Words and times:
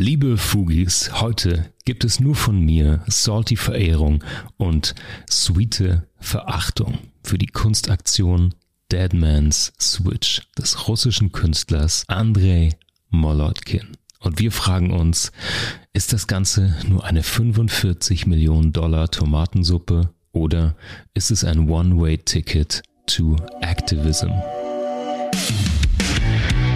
Liebe 0.00 0.36
Fugis, 0.36 1.10
heute 1.20 1.72
gibt 1.84 2.04
es 2.04 2.20
nur 2.20 2.36
von 2.36 2.60
mir 2.60 3.02
salty 3.08 3.56
Verehrung 3.56 4.22
und 4.56 4.94
sweete 5.28 6.06
Verachtung 6.20 6.98
für 7.24 7.36
die 7.36 7.48
Kunstaktion 7.48 8.54
Deadman's 8.92 9.72
Switch 9.80 10.42
des 10.56 10.86
russischen 10.86 11.32
Künstlers 11.32 12.04
Andrei 12.06 12.76
Molotkin. 13.10 13.96
Und 14.20 14.38
wir 14.38 14.52
fragen 14.52 14.92
uns, 14.92 15.32
ist 15.92 16.12
das 16.12 16.28
Ganze 16.28 16.76
nur 16.86 17.04
eine 17.04 17.24
45 17.24 18.24
Millionen 18.28 18.72
Dollar 18.72 19.10
Tomatensuppe 19.10 20.14
oder 20.30 20.76
ist 21.12 21.32
es 21.32 21.42
ein 21.42 21.68
One-Way-Ticket 21.68 22.84
to 23.08 23.34
Activism? 23.62 24.30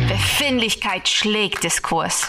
Befindlichkeit 0.08 1.08
schlägt 1.08 1.62
Diskurs. 1.62 2.28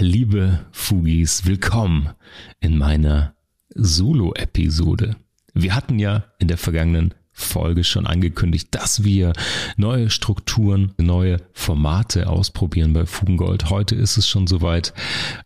Liebe 0.00 0.64
Fugis, 0.70 1.44
willkommen 1.44 2.10
in 2.60 2.78
meiner 2.78 3.34
Solo-Episode. 3.74 5.16
Wir 5.54 5.74
hatten 5.74 5.98
ja 5.98 6.24
in 6.38 6.46
der 6.46 6.56
vergangenen 6.56 7.14
Folge 7.32 7.82
schon 7.82 8.06
angekündigt, 8.06 8.68
dass 8.70 9.02
wir 9.02 9.32
neue 9.76 10.10
Strukturen, 10.10 10.94
neue 10.98 11.38
Formate 11.52 12.28
ausprobieren 12.28 12.92
bei 12.92 13.06
Fugengold. 13.06 13.70
Heute 13.70 13.96
ist 13.96 14.18
es 14.18 14.28
schon 14.28 14.46
soweit. 14.46 14.94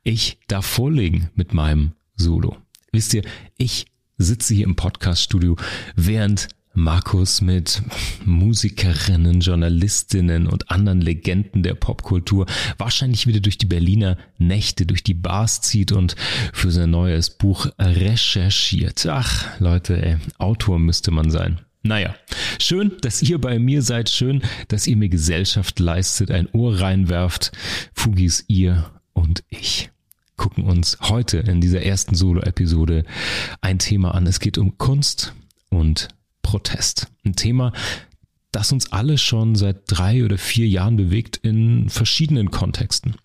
Ich 0.03 0.39
darf 0.49 0.67
vorlegen 0.67 1.31
mit 1.35 1.55
meinem 1.55 1.93
Solo. 2.17 2.59
Wisst 2.93 3.15
ihr, 3.15 3.23
ich 3.57 3.87
sitze 4.19 4.53
hier 4.53 4.67
im 4.67 4.77
Podcaststudio, 4.77 5.57
während 5.97 6.49
Markus 6.75 7.41
mit 7.41 7.83
Musikerinnen, 8.25 9.41
Journalistinnen 9.41 10.47
und 10.47 10.71
anderen 10.71 11.01
Legenden 11.01 11.63
der 11.63 11.75
Popkultur 11.75 12.47
wahrscheinlich 12.79 13.27
wieder 13.27 13.41
durch 13.41 13.59
die 13.59 13.67
Berliner 13.67 14.17
Nächte, 14.39 14.87
durch 14.87 15.03
die 15.03 15.15
Bars 15.15 15.61
zieht 15.61 15.93
und 15.93 16.17
für 16.53 16.71
sein 16.71 16.91
neues 16.91 17.31
Buch 17.31 17.67
recherchiert. 17.79 19.07
Ach, 19.07 19.61
Leute, 19.61 20.03
ey, 20.03 20.17
Autor 20.39 20.79
müsste 20.79 21.11
man 21.11 21.31
sein. 21.31 21.61
Naja, 21.83 22.15
schön, 22.61 22.93
dass 23.01 23.23
ihr 23.23 23.41
bei 23.41 23.59
mir 23.59 23.83
seid, 23.83 24.09
schön, 24.09 24.43
dass 24.69 24.87
ihr 24.87 24.97
mir 24.97 25.09
Gesellschaft 25.09 25.79
leistet, 25.81 26.31
ein 26.31 26.49
Ohr 26.53 26.81
reinwerft. 26.81 27.53
Fugis, 27.93 28.45
ihr 28.49 28.91
und 29.13 29.43
ich 29.49 29.91
gucken 30.37 30.65
uns 30.65 30.99
heute 31.03 31.39
in 31.39 31.61
dieser 31.61 31.83
ersten 31.83 32.15
Solo-Episode 32.15 33.05
ein 33.61 33.79
Thema 33.79 34.15
an. 34.15 34.27
Es 34.27 34.41
geht 34.41 34.59
um 34.59 34.79
Kunst 34.79 35.35
und 35.69 36.09
Protest. 36.53 37.07
Ein 37.25 37.35
Thema, 37.35 37.73
das 38.51 38.73
uns 38.73 38.93
alle 38.93 39.17
schon 39.17 39.55
seit 39.55 39.85
drei 39.87 40.23
oder 40.23 40.37
vier 40.37 40.69
Jahren 40.69 40.99
bewegt 40.99 41.39
in 41.39 41.89
verschiedenen 41.89 42.51
Kontexten. 42.51 43.17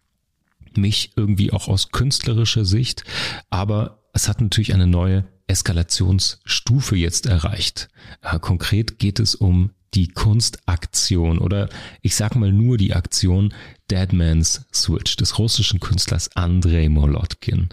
Mich 0.78 1.12
irgendwie 1.18 1.52
auch 1.52 1.68
aus 1.68 1.92
künstlerischer 1.92 2.64
Sicht, 2.64 3.04
aber 3.50 4.00
es 4.14 4.30
hat 4.30 4.40
natürlich 4.40 4.74
eine 4.74 4.88
neue 4.88 5.28
Eskalationsstufe 5.48 6.96
jetzt 6.96 7.26
erreicht. 7.26 7.90
Äh, 8.22 8.40
konkret 8.40 8.98
geht 8.98 9.20
es 9.20 9.36
um 9.36 9.72
die 9.94 10.08
Kunstaktion 10.08 11.38
oder 11.40 11.68
ich 12.02 12.16
sag 12.16 12.36
mal 12.38 12.54
nur 12.54 12.78
die 12.78 12.94
Aktion 12.94 13.54
Deadman's 13.92 14.66
Switch 14.74 15.18
des 15.18 15.38
russischen 15.38 15.82
Künstlers 15.82 16.34
Andrei 16.38 16.88
Molotkin. 16.88 17.68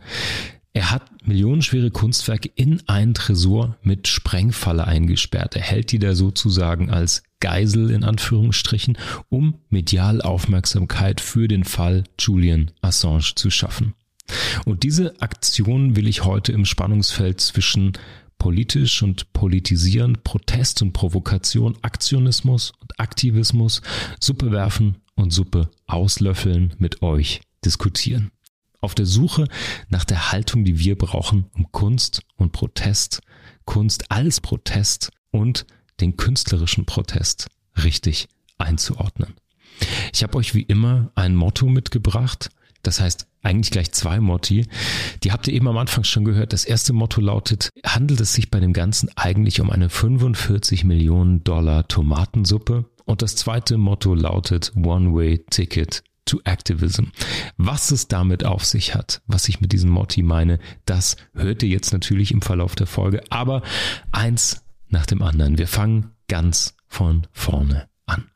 Er 0.76 0.90
hat 0.90 1.24
millionenschwere 1.24 1.92
Kunstwerke 1.92 2.50
in 2.56 2.82
einen 2.88 3.14
Tresor 3.14 3.76
mit 3.82 4.08
Sprengfalle 4.08 4.84
eingesperrt. 4.84 5.54
Er 5.54 5.62
hält 5.62 5.92
die 5.92 6.00
da 6.00 6.16
sozusagen 6.16 6.90
als 6.90 7.22
Geisel 7.38 7.90
in 7.90 8.02
Anführungsstrichen, 8.02 8.98
um 9.28 9.54
medial 9.70 10.20
Aufmerksamkeit 10.20 11.20
für 11.20 11.46
den 11.46 11.62
Fall 11.62 12.02
Julian 12.18 12.72
Assange 12.82 13.34
zu 13.36 13.50
schaffen. 13.50 13.94
Und 14.64 14.82
diese 14.82 15.20
Aktion 15.22 15.94
will 15.94 16.08
ich 16.08 16.24
heute 16.24 16.50
im 16.50 16.64
Spannungsfeld 16.64 17.40
zwischen 17.40 17.92
politisch 18.36 19.00
und 19.00 19.32
politisieren, 19.32 20.18
Protest 20.24 20.82
und 20.82 20.92
Provokation, 20.92 21.78
Aktionismus 21.82 22.72
und 22.80 22.98
Aktivismus, 22.98 23.80
Suppe 24.18 24.50
werfen 24.50 24.96
und 25.14 25.32
Suppe 25.32 25.70
auslöffeln 25.86 26.74
mit 26.78 27.00
euch 27.00 27.42
diskutieren 27.64 28.32
auf 28.84 28.94
der 28.94 29.06
Suche 29.06 29.48
nach 29.88 30.04
der 30.04 30.32
Haltung, 30.32 30.64
die 30.64 30.78
wir 30.78 30.96
brauchen, 30.96 31.46
um 31.54 31.70
Kunst 31.72 32.22
und 32.36 32.52
Protest, 32.52 33.20
Kunst 33.64 34.10
als 34.10 34.40
Protest 34.40 35.10
und 35.30 35.66
den 36.00 36.16
künstlerischen 36.16 36.86
Protest 36.86 37.48
richtig 37.82 38.28
einzuordnen. 38.58 39.34
Ich 40.12 40.22
habe 40.22 40.38
euch 40.38 40.54
wie 40.54 40.62
immer 40.62 41.10
ein 41.14 41.34
Motto 41.34 41.66
mitgebracht, 41.66 42.50
das 42.82 43.00
heißt 43.00 43.26
eigentlich 43.42 43.70
gleich 43.70 43.92
zwei 43.92 44.20
Motti. 44.20 44.66
Die 45.22 45.32
habt 45.32 45.48
ihr 45.48 45.54
eben 45.54 45.68
am 45.68 45.78
Anfang 45.78 46.04
schon 46.04 46.24
gehört. 46.24 46.52
Das 46.52 46.64
erste 46.64 46.92
Motto 46.92 47.20
lautet, 47.20 47.70
handelt 47.84 48.20
es 48.20 48.32
sich 48.34 48.50
bei 48.50 48.60
dem 48.60 48.72
Ganzen 48.72 49.10
eigentlich 49.16 49.60
um 49.60 49.70
eine 49.70 49.90
45 49.90 50.84
Millionen 50.84 51.44
Dollar 51.44 51.88
Tomatensuppe? 51.88 52.86
Und 53.04 53.20
das 53.20 53.36
zweite 53.36 53.76
Motto 53.76 54.14
lautet 54.14 54.72
One-Way 54.76 55.44
Ticket 55.50 56.02
to 56.24 56.40
Activism. 56.44 57.04
Was 57.56 57.90
es 57.90 58.08
damit 58.08 58.44
auf 58.44 58.64
sich 58.64 58.94
hat, 58.94 59.22
was 59.26 59.48
ich 59.48 59.60
mit 59.60 59.72
diesem 59.72 59.90
Motti 59.90 60.22
meine, 60.22 60.58
das 60.86 61.16
hört 61.34 61.62
ihr 61.62 61.68
jetzt 61.68 61.92
natürlich 61.92 62.32
im 62.32 62.42
Verlauf 62.42 62.74
der 62.74 62.86
Folge. 62.86 63.22
Aber 63.30 63.62
eins 64.12 64.64
nach 64.88 65.06
dem 65.06 65.22
anderen. 65.22 65.58
Wir 65.58 65.68
fangen 65.68 66.12
ganz 66.28 66.74
von 66.86 67.26
vorne 67.32 67.88
an. 68.06 68.30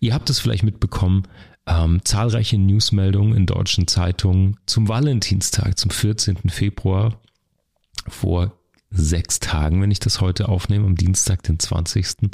Ihr 0.00 0.14
habt 0.14 0.28
es 0.28 0.40
vielleicht 0.40 0.64
mitbekommen, 0.64 1.22
ähm, 1.66 2.00
zahlreiche 2.04 2.58
Newsmeldungen 2.58 3.36
in 3.36 3.46
deutschen 3.46 3.86
Zeitungen 3.86 4.58
zum 4.66 4.88
Valentinstag, 4.88 5.78
zum 5.78 5.90
14. 5.90 6.50
Februar 6.50 7.20
vor 8.08 8.58
sechs 8.90 9.40
Tagen, 9.40 9.80
wenn 9.80 9.90
ich 9.90 10.00
das 10.00 10.20
heute 10.20 10.48
aufnehme, 10.48 10.86
am 10.86 10.96
Dienstag, 10.96 11.42
den 11.44 11.58
20. 11.58 12.30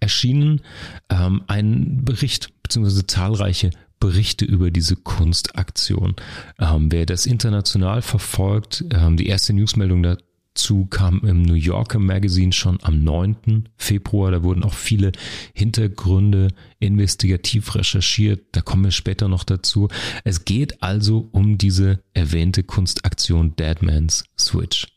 erschienen 0.00 0.62
ähm, 1.08 1.42
ein 1.46 2.04
Bericht 2.04 2.50
beziehungsweise 2.62 3.06
zahlreiche 3.06 3.70
Berichte 4.00 4.46
über 4.46 4.70
diese 4.70 4.96
Kunstaktion. 4.96 6.16
Ähm, 6.58 6.90
wer 6.90 7.06
das 7.06 7.26
international 7.26 8.02
verfolgt, 8.02 8.84
ähm, 8.90 9.16
die 9.16 9.26
erste 9.26 9.52
Newsmeldung 9.52 10.02
dazu 10.02 10.86
kam 10.86 11.20
im 11.20 11.42
New 11.42 11.54
Yorker 11.54 11.98
Magazine 11.98 12.52
schon 12.52 12.78
am 12.82 13.04
9. 13.04 13.68
Februar. 13.76 14.30
Da 14.30 14.42
wurden 14.42 14.64
auch 14.64 14.72
viele 14.74 15.12
Hintergründe 15.54 16.48
investigativ 16.78 17.74
recherchiert. 17.74 18.46
Da 18.52 18.62
kommen 18.62 18.84
wir 18.84 18.90
später 18.90 19.28
noch 19.28 19.44
dazu. 19.44 19.88
Es 20.24 20.46
geht 20.46 20.82
also 20.82 21.28
um 21.32 21.58
diese 21.58 22.02
erwähnte 22.14 22.62
Kunstaktion 22.62 23.54
Deadman's 23.56 24.24
Switch. 24.38 24.88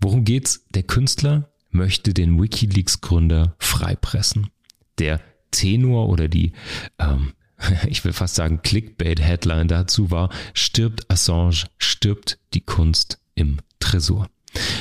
Worum 0.00 0.24
geht's? 0.24 0.66
Der 0.74 0.84
Künstler 0.84 1.50
möchte 1.70 2.14
den 2.14 2.40
WikiLeaks 2.40 3.00
Gründer 3.00 3.56
freipressen. 3.58 4.50
Der 4.98 5.20
Tenor 5.50 6.08
oder 6.08 6.28
die 6.28 6.52
ähm, 6.98 7.32
ich 7.88 8.04
will 8.04 8.12
fast 8.12 8.34
sagen, 8.34 8.60
Clickbait-Headline 8.62 9.68
dazu 9.68 10.10
war, 10.10 10.30
stirbt 10.52 11.10
Assange, 11.10 11.64
stirbt 11.78 12.38
die 12.54 12.62
Kunst 12.62 13.18
im 13.34 13.58
Tresor. 13.80 14.28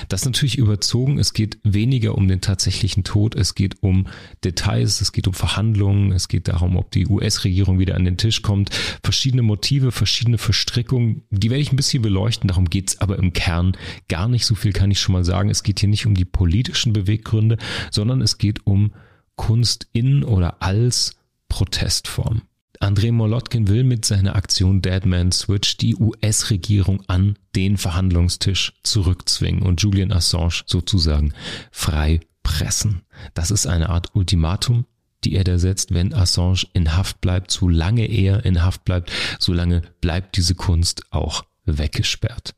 Das 0.07 0.21
ist 0.21 0.25
natürlich 0.25 0.57
überzogen. 0.57 1.17
Es 1.17 1.33
geht 1.33 1.57
weniger 1.63 2.15
um 2.15 2.27
den 2.27 2.41
tatsächlichen 2.41 3.03
Tod. 3.03 3.35
Es 3.35 3.55
geht 3.55 3.81
um 3.81 4.07
Details. 4.43 5.01
Es 5.01 5.11
geht 5.11 5.27
um 5.27 5.33
Verhandlungen. 5.33 6.11
Es 6.11 6.27
geht 6.27 6.47
darum, 6.47 6.77
ob 6.77 6.91
die 6.91 7.07
US-Regierung 7.07 7.79
wieder 7.79 7.95
an 7.95 8.05
den 8.05 8.17
Tisch 8.17 8.41
kommt. 8.41 8.69
Verschiedene 9.03 9.41
Motive, 9.41 9.91
verschiedene 9.91 10.37
Verstrickungen. 10.37 11.23
Die 11.31 11.49
werde 11.49 11.61
ich 11.61 11.71
ein 11.71 11.77
bisschen 11.77 12.03
beleuchten. 12.03 12.47
Darum 12.47 12.69
geht 12.69 12.89
es 12.89 13.01
aber 13.01 13.17
im 13.17 13.33
Kern 13.33 13.75
gar 14.09 14.27
nicht. 14.27 14.45
So 14.45 14.55
viel 14.55 14.73
kann 14.73 14.91
ich 14.91 14.99
schon 14.99 15.13
mal 15.13 15.25
sagen. 15.25 15.49
Es 15.49 15.63
geht 15.63 15.79
hier 15.79 15.89
nicht 15.89 16.05
um 16.05 16.15
die 16.15 16.25
politischen 16.25 16.93
Beweggründe, 16.93 17.57
sondern 17.91 18.21
es 18.21 18.37
geht 18.37 18.65
um 18.67 18.93
Kunst 19.35 19.87
in 19.93 20.23
oder 20.23 20.61
als 20.61 21.15
Protestform. 21.49 22.43
Andrei 22.83 23.11
Molotkin 23.11 23.69
will 23.69 23.85
mit 23.85 24.03
seiner 24.03 24.35
Aktion 24.35 24.81
Deadman 24.81 25.31
Switch 25.31 25.77
die 25.77 25.95
US-Regierung 25.95 27.01
an 27.07 27.39
den 27.55 27.77
Verhandlungstisch 27.77 28.73
zurückzwingen 28.83 29.63
und 29.63 29.81
Julian 29.81 30.11
Assange 30.11 30.63
sozusagen 30.65 31.33
frei 31.71 32.19
pressen. 32.43 33.03
Das 33.33 33.51
ist 33.51 33.67
eine 33.67 33.87
Art 33.87 34.13
Ultimatum, 34.15 34.85
die 35.23 35.35
er 35.35 35.45
da 35.45 35.59
setzt, 35.59 35.93
wenn 35.93 36.13
Assange 36.13 36.65
in 36.73 36.93
Haft 36.97 37.21
bleibt, 37.21 37.51
solange 37.51 38.05
er 38.05 38.43
in 38.43 38.61
Haft 38.61 38.83
bleibt, 38.83 39.13
solange 39.39 39.83
bleibt 40.01 40.35
diese 40.35 40.53
Kunst 40.53 41.03
auch 41.09 41.45
weggesperrt. 41.63 42.53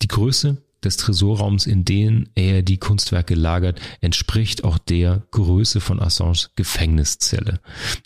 Die 0.00 0.08
Größe 0.08 0.56
des 0.84 0.96
Tresorraums, 0.96 1.66
in 1.66 1.84
denen 1.84 2.28
er 2.34 2.62
die 2.62 2.78
Kunstwerke 2.78 3.34
lagert, 3.34 3.80
entspricht 4.00 4.64
auch 4.64 4.78
der 4.78 5.26
Größe 5.30 5.80
von 5.80 6.00
Assange 6.00 6.48
Gefängniszelle. 6.56 7.60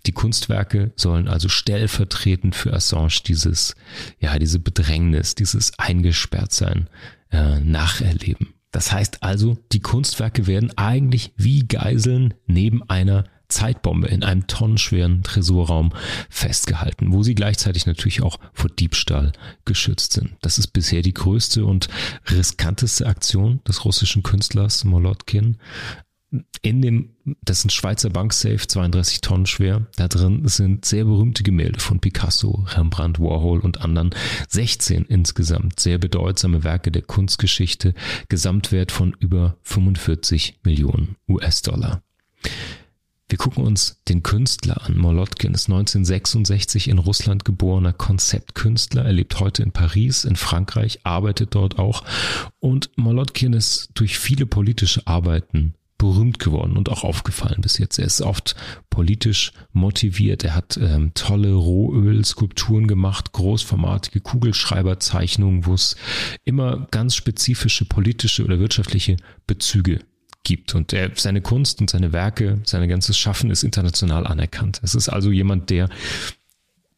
Die 0.06 0.12
Kunstwerke 0.12 0.93
sollen 0.97 1.29
also 1.29 1.49
stellvertretend 1.49 2.55
für 2.55 2.73
Assange 2.73 3.21
dieses, 3.26 3.75
ja, 4.19 4.38
diese 4.38 4.59
Bedrängnis, 4.59 5.35
dieses 5.35 5.79
Eingesperrtsein 5.79 6.88
äh, 7.31 7.61
nacherleben. 7.61 8.55
Das 8.75 8.91
heißt 8.91 9.23
also, 9.23 9.56
die 9.71 9.81
Kunstwerke 9.81 10.49
werden 10.49 10.76
eigentlich 10.76 11.32
wie 11.37 11.61
Geiseln 11.61 12.35
neben 12.47 12.82
einer 12.91 13.25
Zeitbombe 13.49 14.08
in 14.08 14.23
einem 14.23 14.46
tonnenschweren 14.46 15.23
Tresorraum 15.23 15.93
festgehalten, 16.29 17.12
wo 17.12 17.23
sie 17.23 17.35
gleichzeitig 17.35 17.87
natürlich 17.87 18.23
auch 18.23 18.38
vor 18.52 18.70
Diebstahl 18.70 19.32
geschützt 19.64 20.12
sind. 20.12 20.32
Das 20.43 20.58
ist 20.58 20.69
bisher 20.69 21.02
die 21.02 21.14
größte 21.14 21.64
und 21.64 21.88
riskanteste 22.31 23.06
Aktion 23.06 23.61
des 23.67 23.85
russischen 23.85 24.23
Künstlers 24.23 24.85
Molotkin. 24.85 25.58
In 26.62 26.82
dem, 26.82 27.11
das 27.43 27.58
ist 27.58 27.67
ein 27.67 27.70
Schweizer 27.70 28.11
Banksafe, 28.11 28.67
32 28.67 29.20
Tonnen 29.20 29.47
schwer. 29.47 29.87
Da 29.97 30.08
drin 30.08 30.49
sind 30.49 30.85
sehr 30.85 31.05
berühmte 31.05 31.44
Gemälde 31.44 31.79
von 31.79 32.00
Picasso, 32.00 32.64
Rembrandt, 32.70 33.20
Warhol 33.20 33.61
und 33.61 33.81
anderen. 33.81 34.11
16 34.49 35.05
insgesamt 35.05 35.79
sehr 35.79 35.99
bedeutsame 35.99 36.64
Werke 36.64 36.90
der 36.90 37.02
Kunstgeschichte. 37.02 37.94
Gesamtwert 38.29 38.90
von 38.90 39.14
über 39.20 39.56
45 39.62 40.58
Millionen 40.64 41.17
US-Dollar. 41.29 42.02
Wir 43.29 43.38
gucken 43.38 43.65
uns 43.65 44.03
den 44.09 44.23
Künstler 44.23 44.85
an. 44.85 44.99
Molotkin 44.99 45.55
ist 45.55 45.69
1966 45.69 46.88
in 46.88 46.99
Russland 46.99 47.44
geborener 47.44 47.94
Konzeptkünstler. 47.94 49.05
Er 49.05 49.12
lebt 49.12 49.41
heute 49.41 49.62
in 49.62 49.73
Paris, 49.73 50.25
in 50.25 50.37
Frankreich, 50.37 51.00
arbeitet 51.05 51.55
dort 51.55 51.79
auch. 51.79 52.05
Und 52.61 52.91
Molotkin 52.97 53.55
ist 53.55 53.88
durch 53.94 54.19
viele 54.19 54.44
politische 54.44 55.06
Arbeiten 55.06 55.75
berühmt 55.97 56.38
geworden 56.38 56.76
und 56.76 56.91
auch 56.91 57.03
aufgefallen 57.03 57.62
bis 57.62 57.79
jetzt. 57.79 57.99
Er 57.99 58.05
ist 58.05 58.21
oft 58.21 58.56
politisch 58.91 59.53
motiviert. 59.73 60.44
Er 60.44 60.55
hat 60.55 60.76
ähm, 60.76 61.12
tolle 61.15 61.55
Rohöl-Skulpturen 61.55 62.87
gemacht, 62.87 63.32
großformatige 63.32 64.21
Kugelschreiberzeichnungen, 64.21 65.65
wo 65.65 65.73
es 65.73 65.97
immer 66.44 66.87
ganz 66.91 67.15
spezifische 67.15 67.87
politische 67.87 68.44
oder 68.44 68.59
wirtschaftliche 68.59 69.17
Bezüge 69.47 70.00
gibt. 70.44 70.75
Und 70.75 70.93
er, 70.93 71.11
seine 71.17 71.41
Kunst 71.41 71.81
und 71.81 71.91
seine 71.91 72.12
Werke, 72.12 72.61
sein 72.64 72.88
ganzes 72.88 73.19
Schaffen 73.19 73.50
ist 73.50 73.64
international 73.64 74.26
anerkannt. 74.26 74.81
Es 74.82 74.94
ist 74.94 75.08
also 75.08 75.31
jemand, 75.31 75.70
der 75.70 75.88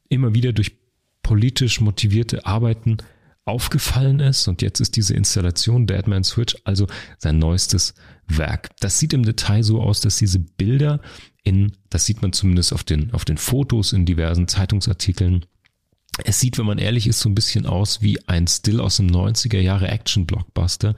immer 0.08 0.34
wieder 0.34 0.52
durch 0.52 0.76
politisch 1.22 1.80
motivierte 1.80 2.46
Arbeiten 2.46 2.98
aufgefallen 3.44 4.20
ist. 4.20 4.48
Und 4.48 4.60
jetzt 4.60 4.80
ist 4.80 4.96
diese 4.96 5.14
Installation 5.14 5.86
Deadman 5.86 6.24
Switch 6.24 6.56
also 6.64 6.86
sein 7.18 7.38
neuestes 7.38 7.94
Werk. 8.26 8.70
Das 8.80 8.98
sieht 8.98 9.12
im 9.12 9.22
Detail 9.24 9.62
so 9.62 9.80
aus, 9.80 10.00
dass 10.00 10.16
diese 10.16 10.40
Bilder 10.40 11.00
in, 11.44 11.72
das 11.90 12.04
sieht 12.04 12.22
man 12.22 12.32
zumindest 12.32 12.72
auf 12.72 12.82
den, 12.82 13.12
auf 13.12 13.24
den 13.24 13.38
Fotos 13.38 13.92
in 13.92 14.04
diversen 14.04 14.48
Zeitungsartikeln, 14.48 15.46
es 16.24 16.40
sieht, 16.40 16.58
wenn 16.58 16.66
man 16.66 16.78
ehrlich 16.78 17.06
ist, 17.06 17.20
so 17.20 17.28
ein 17.28 17.34
bisschen 17.34 17.66
aus 17.66 18.00
wie 18.00 18.18
ein 18.26 18.46
Still 18.46 18.80
aus 18.80 18.96
dem 18.96 19.08
90er 19.08 19.60
Jahre 19.60 19.88
Action-Blockbuster. 19.88 20.96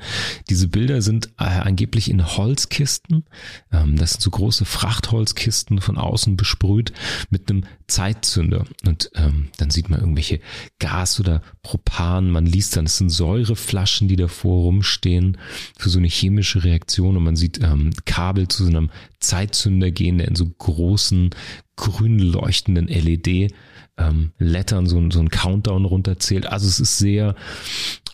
Diese 0.49 0.69
Bilder 0.69 1.03
sind 1.03 1.31
äh, 1.38 1.44
angeblich 1.44 2.11
in 2.11 2.25
Holzkisten. 2.25 3.25
Ähm, 3.73 3.97
das 3.97 4.12
sind 4.12 4.23
so 4.23 4.31
große 4.31 4.65
Frachtholzkisten 4.65 5.81
von 5.81 5.99
außen 5.99 6.37
besprüht 6.37 6.93
mit 7.31 7.50
einem 7.50 7.65
Zeitzünder. 7.88 8.65
Und 8.87 9.11
ähm, 9.17 9.49
dann 9.56 9.70
sieht 9.70 9.88
man 9.91 10.00
irgendwelche 10.00 10.41
Gas 10.79 11.19
oder 11.19 11.43
Propan. 11.62 12.31
Man 12.31 12.47
liest 12.47 12.76
dann, 12.76 12.87
es 12.87 12.99
sind 12.99 13.11
Säureflaschen, 13.11 14.06
die 14.09 14.17
davor 14.17 14.62
rumstehen 14.62 15.37
für 15.76 15.91
so 15.91 15.99
eine 15.99 16.09
chemische 16.09 16.62
Reaktion. 16.62 17.17
Und 17.17 17.25
man 17.25 17.37
sieht 17.37 17.61
ähm, 17.61 17.91
Kabel 18.05 18.47
zu 18.47 18.65
so 18.65 18.70
einem 18.70 18.91
Zeitzünder 19.19 19.91
gehen, 19.91 20.19
der 20.19 20.29
in 20.29 20.37
so 20.37 20.47
großen 20.47 21.31
grün 21.76 22.19
leuchtenden 22.19 22.88
LED 22.88 23.53
ähm, 23.99 24.33
Lettern 24.39 24.87
so, 24.87 25.11
so 25.11 25.21
ein 25.21 25.31
Countdown 25.31 25.85
runterzählt. 25.85 26.47
Also 26.47 26.67
es 26.67 26.81
ist 26.81 26.99
sehr 26.99 27.35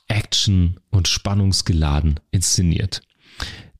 action- 0.08 0.80
und 0.90 1.08
spannungsgeladen 1.08 2.20
inszeniert. 2.30 3.02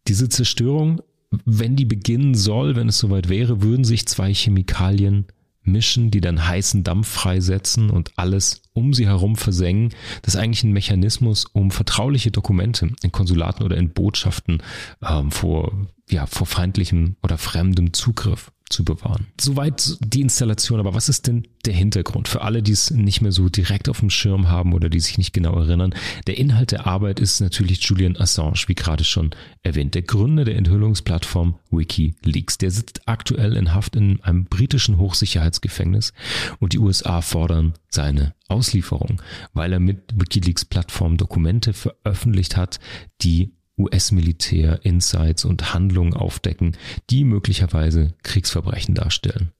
Diese 0.06 0.29
Zerstörung, 0.29 1.03
wenn 1.45 1.77
die 1.77 1.85
beginnen 1.85 2.35
soll, 2.35 2.77
wenn 2.77 2.89
es 2.89 2.99
soweit 2.99 3.29
wäre, 3.29 3.62
würden 3.62 3.85
sich 3.85 4.06
zwei 4.06 4.33
Chemikalien 4.33 5.27
mischen, 5.62 6.11
die 6.11 6.21
dann 6.21 6.47
heißen 6.47 6.85
Dampf 6.85 7.09
freisetzen 7.09 7.91
und 7.91 8.12
alles 8.17 8.62
um 8.75 8.93
sie 8.93 9.07
herum 9.07 9.37
versengen. 9.37 9.91
Das 10.23 10.35
ist 10.35 10.41
eigentlich 10.41 10.65
ein 10.65 10.73
Mechanismus, 10.73 11.47
um 11.53 11.71
vertrauliche 11.71 12.31
Dokumente 12.31 12.91
in 13.03 13.12
Konsulaten 13.12 13.65
oder 13.65 13.77
in 13.77 13.91
Botschaften 13.91 14.62
ähm, 15.03 15.31
vor, 15.31 15.73
ja, 16.11 16.27
vor 16.27 16.47
feindlichem 16.47 17.17
oder 17.23 17.39
fremdem 17.39 17.95
Zugriff 17.95 18.53
zu 18.70 18.84
bewahren. 18.84 19.26
Soweit 19.40 19.96
die 20.00 20.22
Installation, 20.22 20.81
aber 20.81 20.94
was 20.94 21.08
ist 21.08 21.26
denn 21.26 21.46
der 21.66 21.75
Hintergrund 21.75 22.28
für 22.28 22.43
alle, 22.43 22.62
die 22.62 22.72
es 22.72 22.90
nicht 22.90 23.20
mehr 23.20 23.32
so 23.32 23.49
direkt 23.49 23.88
auf 23.88 24.00
dem 24.00 24.11
Schirm 24.11 24.49
haben 24.49 24.72
oder 24.72 24.88
die 24.88 25.00
sich 25.00 25.19
nicht 25.19 25.32
genau 25.32 25.55
erinnern? 25.58 25.94
Der 26.26 26.38
Inhalt 26.38 26.72
der 26.72 26.87
Arbeit 26.87 27.20
ist 27.20 27.40
natürlich 27.40 27.82
Julian 27.82 28.16
Assange, 28.16 28.64
wie 28.66 28.75
gerade 28.75 29.05
schon 29.05 29.31
erwähnt, 29.62 29.94
der 29.94 30.02
Gründer 30.02 30.44
der 30.44 30.56
Enthüllungsplattform 30.56 31.58
WikiLeaks. 31.70 32.58
Der 32.58 32.70
sitzt 32.70 33.06
aktuell 33.06 33.56
in 33.56 33.75
Haft 33.75 33.96
in 33.96 34.22
einem 34.22 34.46
britischen 34.46 34.99
Hochsicherheitsgefängnis 34.99 36.12
und 36.58 36.72
die 36.72 36.78
USA 36.78 37.20
fordern 37.20 37.75
seine 37.90 38.34
Auslieferung, 38.49 39.20
weil 39.52 39.72
er 39.72 39.81
mit 39.81 40.14
WikiLeaks 40.14 40.64
Plattform 40.64 41.16
Dokumente 41.16 41.75
veröffentlicht 41.75 42.56
hat, 42.56 42.81
die 43.22 43.52
US-Militär 43.76 44.85
Insights 44.85 45.44
und 45.44 45.75
Handlungen 45.75 46.15
aufdecken, 46.15 46.76
die 47.11 47.25
möglicherweise 47.25 48.15
Kriegsverbrechen 48.23 48.94
darstellen. 48.94 49.53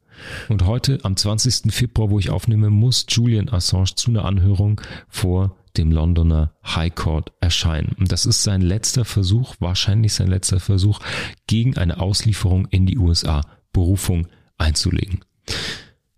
Und 0.49 0.65
heute, 0.65 1.01
am 1.03 1.17
20. 1.17 1.73
Februar, 1.73 2.11
wo 2.11 2.19
ich 2.19 2.31
aufnehme, 2.31 2.71
muss 2.71 3.07
Julian 3.09 3.49
Assange 3.49 3.97
zu 3.97 4.11
einer 4.11 4.25
Anhörung 4.25 4.81
vor 5.09 5.57
dem 5.77 5.91
Londoner 5.91 6.53
High 6.65 6.95
Court 6.95 7.33
erscheinen. 7.41 7.97
Und 7.99 8.13
das 8.13 8.27
ist 8.27 8.45
sein 8.45 8.63
letzter 8.63 9.05
Versuch, 9.05 9.57
wahrscheinlich 9.59 10.15
sein 10.15 10.29
letzter 10.29 10.61
Versuch, 10.61 11.01
gegen 11.49 11.77
eine 11.77 12.01
Auslieferung 12.01 12.67
in 12.67 12.87
die 12.87 12.99
USA 12.99 13.41
Berufung 13.73 14.29
einzulegen. 14.57 15.25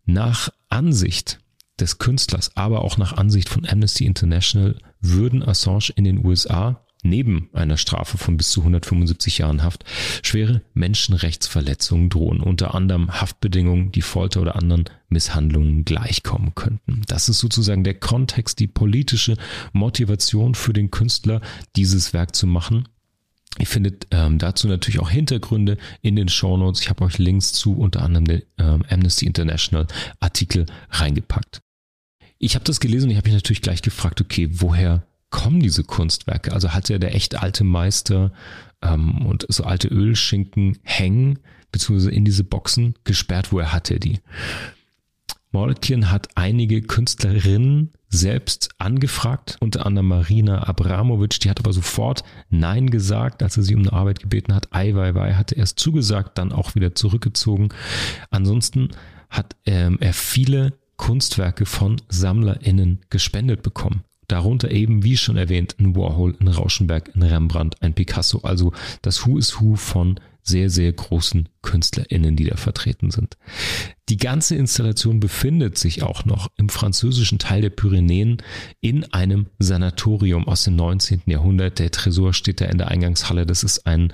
Nach 0.04 0.50
Ansicht 0.68 1.40
des 1.80 1.98
Künstlers, 1.98 2.56
aber 2.56 2.84
auch 2.84 2.98
nach 2.98 3.14
Ansicht 3.14 3.48
von 3.48 3.66
Amnesty 3.66 4.04
International 4.04 4.78
würden 5.00 5.42
Assange 5.42 5.90
in 5.96 6.04
den 6.04 6.24
USA 6.24 6.85
neben 7.08 7.48
einer 7.52 7.76
Strafe 7.76 8.18
von 8.18 8.36
bis 8.36 8.50
zu 8.50 8.60
175 8.60 9.38
Jahren 9.38 9.62
Haft 9.62 9.84
schwere 10.22 10.62
Menschenrechtsverletzungen 10.74 12.10
drohen, 12.10 12.40
unter 12.40 12.74
anderem 12.74 13.10
Haftbedingungen, 13.20 13.92
die 13.92 14.02
Folter 14.02 14.40
oder 14.40 14.56
anderen 14.56 14.84
Misshandlungen 15.08 15.84
gleichkommen 15.84 16.54
könnten. 16.54 17.02
Das 17.06 17.28
ist 17.28 17.38
sozusagen 17.38 17.84
der 17.84 17.94
Kontext, 17.94 18.58
die 18.58 18.66
politische 18.66 19.36
Motivation 19.72 20.54
für 20.54 20.72
den 20.72 20.90
Künstler, 20.90 21.40
dieses 21.76 22.12
Werk 22.12 22.34
zu 22.34 22.46
machen. 22.46 22.88
Ihr 23.58 23.66
findet 23.66 24.06
ähm, 24.10 24.38
dazu 24.38 24.68
natürlich 24.68 25.00
auch 25.00 25.10
Hintergründe 25.10 25.78
in 26.02 26.16
den 26.16 26.28
Show 26.28 26.56
Notes. 26.56 26.82
Ich 26.82 26.90
habe 26.90 27.04
euch 27.04 27.18
Links 27.18 27.52
zu 27.52 27.76
unter 27.76 28.02
anderem 28.02 28.26
den 28.26 28.42
ähm, 28.58 28.84
Amnesty 28.90 29.24
International 29.26 29.86
Artikel 30.20 30.66
reingepackt. 30.90 31.60
Ich 32.38 32.54
habe 32.54 32.64
das 32.64 32.80
gelesen 32.80 33.06
und 33.06 33.10
ich 33.12 33.16
habe 33.16 33.28
mich 33.28 33.34
natürlich 33.34 33.62
gleich 33.62 33.80
gefragt, 33.80 34.20
okay, 34.20 34.48
woher 34.52 35.06
kommen 35.30 35.60
diese 35.60 35.84
Kunstwerke? 35.84 36.52
Also 36.52 36.72
hat 36.72 36.88
ja 36.88 36.98
der 36.98 37.14
echt 37.14 37.40
alte 37.42 37.64
Meister 37.64 38.32
ähm, 38.82 39.26
und 39.26 39.46
so 39.48 39.64
alte 39.64 39.88
Ölschinken 39.88 40.78
hängen, 40.82 41.38
beziehungsweise 41.72 42.10
in 42.10 42.24
diese 42.24 42.44
Boxen 42.44 42.94
gesperrt, 43.04 43.52
hat 43.52 43.90
er 43.90 43.98
die? 43.98 44.20
Moltkin 45.52 46.10
hat 46.10 46.28
einige 46.34 46.82
Künstlerinnen 46.82 47.92
selbst 48.08 48.70
angefragt, 48.78 49.56
unter 49.60 49.86
anderem 49.86 50.08
Marina 50.08 50.68
Abramovic, 50.68 51.40
die 51.40 51.50
hat 51.50 51.60
aber 51.60 51.72
sofort 51.72 52.24
Nein 52.50 52.90
gesagt, 52.90 53.42
als 53.42 53.56
er 53.56 53.62
sie 53.62 53.74
um 53.74 53.80
eine 53.80 53.92
Arbeit 53.92 54.20
gebeten 54.20 54.54
hat. 54.54 54.68
Ei, 54.72 54.94
wei, 54.94 55.14
wei, 55.14 55.34
hatte 55.34 55.54
erst 55.54 55.80
zugesagt, 55.80 56.38
dann 56.38 56.52
auch 56.52 56.74
wieder 56.74 56.94
zurückgezogen. 56.94 57.70
Ansonsten 58.30 58.90
hat 59.30 59.56
ähm, 59.64 59.98
er 60.00 60.12
viele 60.12 60.74
Kunstwerke 60.96 61.66
von 61.66 62.00
SammlerInnen 62.08 63.00
gespendet 63.10 63.62
bekommen. 63.62 64.04
Darunter 64.28 64.70
eben, 64.70 65.02
wie 65.02 65.16
schon 65.16 65.36
erwähnt, 65.36 65.76
ein 65.78 65.96
Warhol, 65.96 66.36
ein 66.40 66.48
Rauschenberg, 66.48 67.14
ein 67.14 67.22
Rembrandt, 67.22 67.82
ein 67.82 67.94
Picasso. 67.94 68.40
Also 68.42 68.72
das 69.02 69.26
Who 69.26 69.38
is 69.38 69.60
Who 69.60 69.76
von 69.76 70.20
sehr, 70.42 70.70
sehr 70.70 70.92
großen 70.92 71.48
KünstlerInnen, 71.62 72.36
die 72.36 72.44
da 72.44 72.56
vertreten 72.56 73.10
sind. 73.10 73.36
Die 74.08 74.16
ganze 74.16 74.54
Installation 74.54 75.18
befindet 75.18 75.76
sich 75.76 76.04
auch 76.04 76.24
noch 76.24 76.48
im 76.56 76.68
französischen 76.68 77.38
Teil 77.38 77.62
der 77.62 77.70
Pyrenäen 77.70 78.42
in 78.80 79.12
einem 79.12 79.46
Sanatorium 79.58 80.46
aus 80.46 80.62
dem 80.62 80.76
19. 80.76 81.22
Jahrhundert. 81.26 81.80
Der 81.80 81.90
Tresor 81.90 82.32
steht 82.32 82.60
da 82.60 82.66
in 82.66 82.78
der 82.78 82.88
Eingangshalle. 82.88 83.44
Das 83.44 83.64
ist 83.64 83.86
ein 83.86 84.12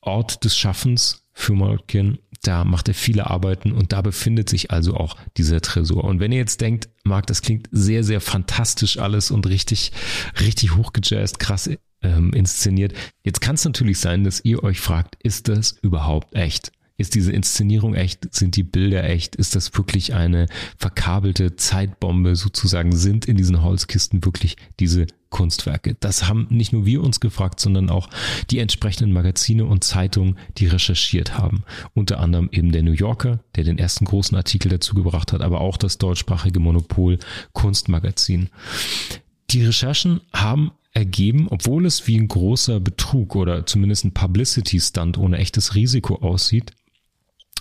Ort 0.00 0.44
des 0.44 0.56
Schaffens 0.56 1.24
für 1.32 1.54
Moltkin. 1.54 2.18
Da 2.42 2.64
macht 2.64 2.88
er 2.88 2.94
viele 2.94 3.28
Arbeiten 3.28 3.72
und 3.72 3.92
da 3.92 4.02
befindet 4.02 4.48
sich 4.48 4.70
also 4.70 4.94
auch 4.94 5.16
dieser 5.36 5.60
Tresor. 5.60 6.04
Und 6.04 6.20
wenn 6.20 6.32
ihr 6.32 6.38
jetzt 6.38 6.60
denkt, 6.60 6.88
Marc, 7.04 7.26
das 7.26 7.42
klingt 7.42 7.68
sehr, 7.70 8.04
sehr 8.04 8.20
fantastisch 8.20 8.98
alles 8.98 9.30
und 9.30 9.46
richtig, 9.46 9.92
richtig 10.40 10.76
hochgejazzt, 10.76 11.38
krass 11.38 11.70
ähm, 12.02 12.32
inszeniert. 12.32 12.94
Jetzt 13.22 13.40
kann 13.40 13.54
es 13.54 13.64
natürlich 13.64 13.98
sein, 13.98 14.24
dass 14.24 14.44
ihr 14.44 14.62
euch 14.62 14.80
fragt, 14.80 15.16
ist 15.22 15.48
das 15.48 15.72
überhaupt 15.82 16.34
echt? 16.34 16.72
Ist 16.98 17.14
diese 17.14 17.32
Inszenierung 17.32 17.94
echt? 17.94 18.34
Sind 18.34 18.56
die 18.56 18.62
Bilder 18.62 19.04
echt? 19.04 19.36
Ist 19.36 19.54
das 19.54 19.76
wirklich 19.76 20.14
eine 20.14 20.46
verkabelte 20.78 21.56
Zeitbombe 21.56 22.36
sozusagen? 22.36 22.96
Sind 22.96 23.26
in 23.26 23.36
diesen 23.36 23.62
Holzkisten 23.62 24.24
wirklich 24.24 24.56
diese 24.80 25.06
Kunstwerke? 25.28 25.96
Das 26.00 26.26
haben 26.26 26.46
nicht 26.48 26.72
nur 26.72 26.86
wir 26.86 27.02
uns 27.02 27.20
gefragt, 27.20 27.60
sondern 27.60 27.90
auch 27.90 28.08
die 28.50 28.60
entsprechenden 28.60 29.12
Magazine 29.12 29.66
und 29.66 29.84
Zeitungen, 29.84 30.38
die 30.56 30.68
recherchiert 30.68 31.36
haben. 31.36 31.64
Unter 31.92 32.18
anderem 32.18 32.48
eben 32.50 32.72
der 32.72 32.82
New 32.82 32.92
Yorker, 32.92 33.40
der 33.56 33.64
den 33.64 33.78
ersten 33.78 34.06
großen 34.06 34.36
Artikel 34.36 34.70
dazu 34.70 34.94
gebracht 34.94 35.34
hat, 35.34 35.42
aber 35.42 35.60
auch 35.60 35.76
das 35.76 35.98
deutschsprachige 35.98 36.60
Monopol 36.60 37.18
Kunstmagazin. 37.52 38.48
Die 39.50 39.64
Recherchen 39.64 40.22
haben 40.32 40.72
ergeben, 40.94 41.46
obwohl 41.50 41.84
es 41.84 42.06
wie 42.06 42.18
ein 42.18 42.26
großer 42.26 42.80
Betrug 42.80 43.36
oder 43.36 43.66
zumindest 43.66 44.06
ein 44.06 44.14
Publicity-Stunt 44.14 45.18
ohne 45.18 45.36
echtes 45.36 45.74
Risiko 45.74 46.16
aussieht, 46.16 46.72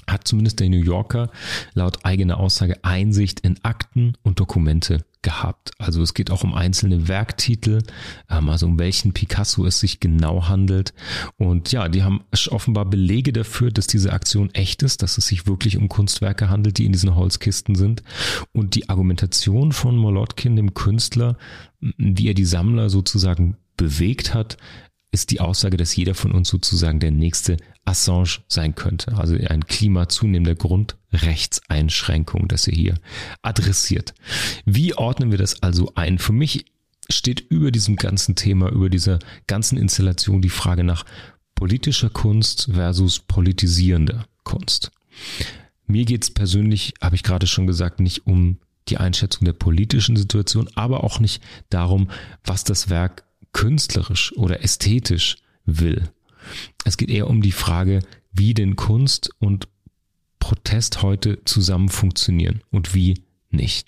hat 0.07 0.27
zumindest 0.27 0.59
der 0.59 0.69
New 0.69 0.83
Yorker 0.83 1.29
laut 1.73 2.05
eigener 2.05 2.37
Aussage 2.37 2.83
Einsicht 2.83 3.39
in 3.41 3.57
Akten 3.63 4.13
und 4.23 4.39
Dokumente 4.39 5.05
gehabt. 5.25 5.71
Also 5.79 6.03
es 6.03 6.13
geht 6.13 6.29
auch 6.29 6.43
um 6.43 6.53
einzelne 6.53 7.07
Werktitel, 7.07 7.81
ähm, 8.29 8.47
also 8.47 8.67
um 8.67 8.77
welchen 8.77 9.11
Picasso 9.11 9.65
es 9.65 9.79
sich 9.79 9.99
genau 9.99 10.47
handelt. 10.47 10.93
Und 11.37 11.71
ja, 11.71 11.89
die 11.89 12.03
haben 12.03 12.21
offenbar 12.51 12.85
Belege 12.85 13.33
dafür, 13.33 13.71
dass 13.71 13.87
diese 13.87 14.13
Aktion 14.13 14.53
echt 14.53 14.83
ist, 14.83 15.01
dass 15.01 15.17
es 15.17 15.27
sich 15.27 15.47
wirklich 15.47 15.77
um 15.77 15.89
Kunstwerke 15.89 16.49
handelt, 16.49 16.77
die 16.77 16.85
in 16.85 16.91
diesen 16.91 17.15
Holzkisten 17.15 17.73
sind. 17.73 18.03
Und 18.53 18.75
die 18.75 18.87
Argumentation 18.87 19.71
von 19.71 19.97
Molotkin, 19.97 20.55
dem 20.55 20.75
Künstler, 20.75 21.37
wie 21.79 22.27
er 22.27 22.35
die 22.35 22.45
Sammler 22.45 22.91
sozusagen 22.91 23.57
bewegt 23.77 24.33
hat, 24.33 24.57
ist 25.15 25.31
die 25.31 25.39
Aussage, 25.39 25.77
dass 25.77 25.95
jeder 25.95 26.13
von 26.13 26.31
uns 26.31 26.49
sozusagen 26.49 26.99
der 26.99 27.11
nächste 27.11 27.57
Assange 27.85 28.39
sein 28.47 28.75
könnte. 28.75 29.15
Also 29.17 29.35
ein 29.35 29.65
Klima 29.65 30.09
zunehmender 30.09 30.55
Grundrechtseinschränkung, 30.55 32.47
das 32.47 32.67
er 32.67 32.75
hier 32.75 32.95
adressiert. 33.41 34.13
Wie 34.65 34.93
ordnen 34.93 35.31
wir 35.31 35.37
das 35.37 35.63
also 35.63 35.93
ein? 35.95 36.19
Für 36.19 36.33
mich 36.33 36.65
steht 37.09 37.39
über 37.39 37.71
diesem 37.71 37.95
ganzen 37.95 38.35
Thema, 38.35 38.69
über 38.69 38.89
dieser 38.89 39.19
ganzen 39.47 39.77
Installation 39.77 40.41
die 40.41 40.49
Frage 40.49 40.83
nach 40.83 41.05
politischer 41.55 42.09
Kunst 42.09 42.69
versus 42.73 43.19
politisierender 43.19 44.25
Kunst. 44.43 44.91
Mir 45.87 46.03
geht 46.03 46.23
es 46.23 46.33
persönlich, 46.33 46.93
habe 47.01 47.15
ich 47.15 47.23
gerade 47.23 47.47
schon 47.47 47.67
gesagt, 47.67 48.01
nicht 48.01 48.27
um 48.27 48.57
die 48.89 48.97
Einschätzung 48.97 49.45
der 49.45 49.53
politischen 49.53 50.15
Situation, 50.17 50.69
aber 50.75 51.03
auch 51.03 51.19
nicht 51.19 51.41
darum, 51.69 52.09
was 52.43 52.63
das 52.63 52.89
Werk 52.89 53.24
künstlerisch 53.55 54.35
oder 54.35 54.63
ästhetisch 54.63 55.37
will. 55.65 56.09
Es 56.83 56.97
geht 56.97 57.09
eher 57.09 57.27
um 57.27 57.41
die 57.41 57.53
Frage, 57.53 58.01
wie 58.33 58.53
denn 58.53 58.75
Kunst 58.75 59.29
und 59.39 59.69
Protest 60.39 61.01
heute 61.01 61.43
zusammen 61.45 61.87
funktionieren 61.87 62.61
und 62.69 62.93
wie 62.93 63.23
nicht. 63.49 63.87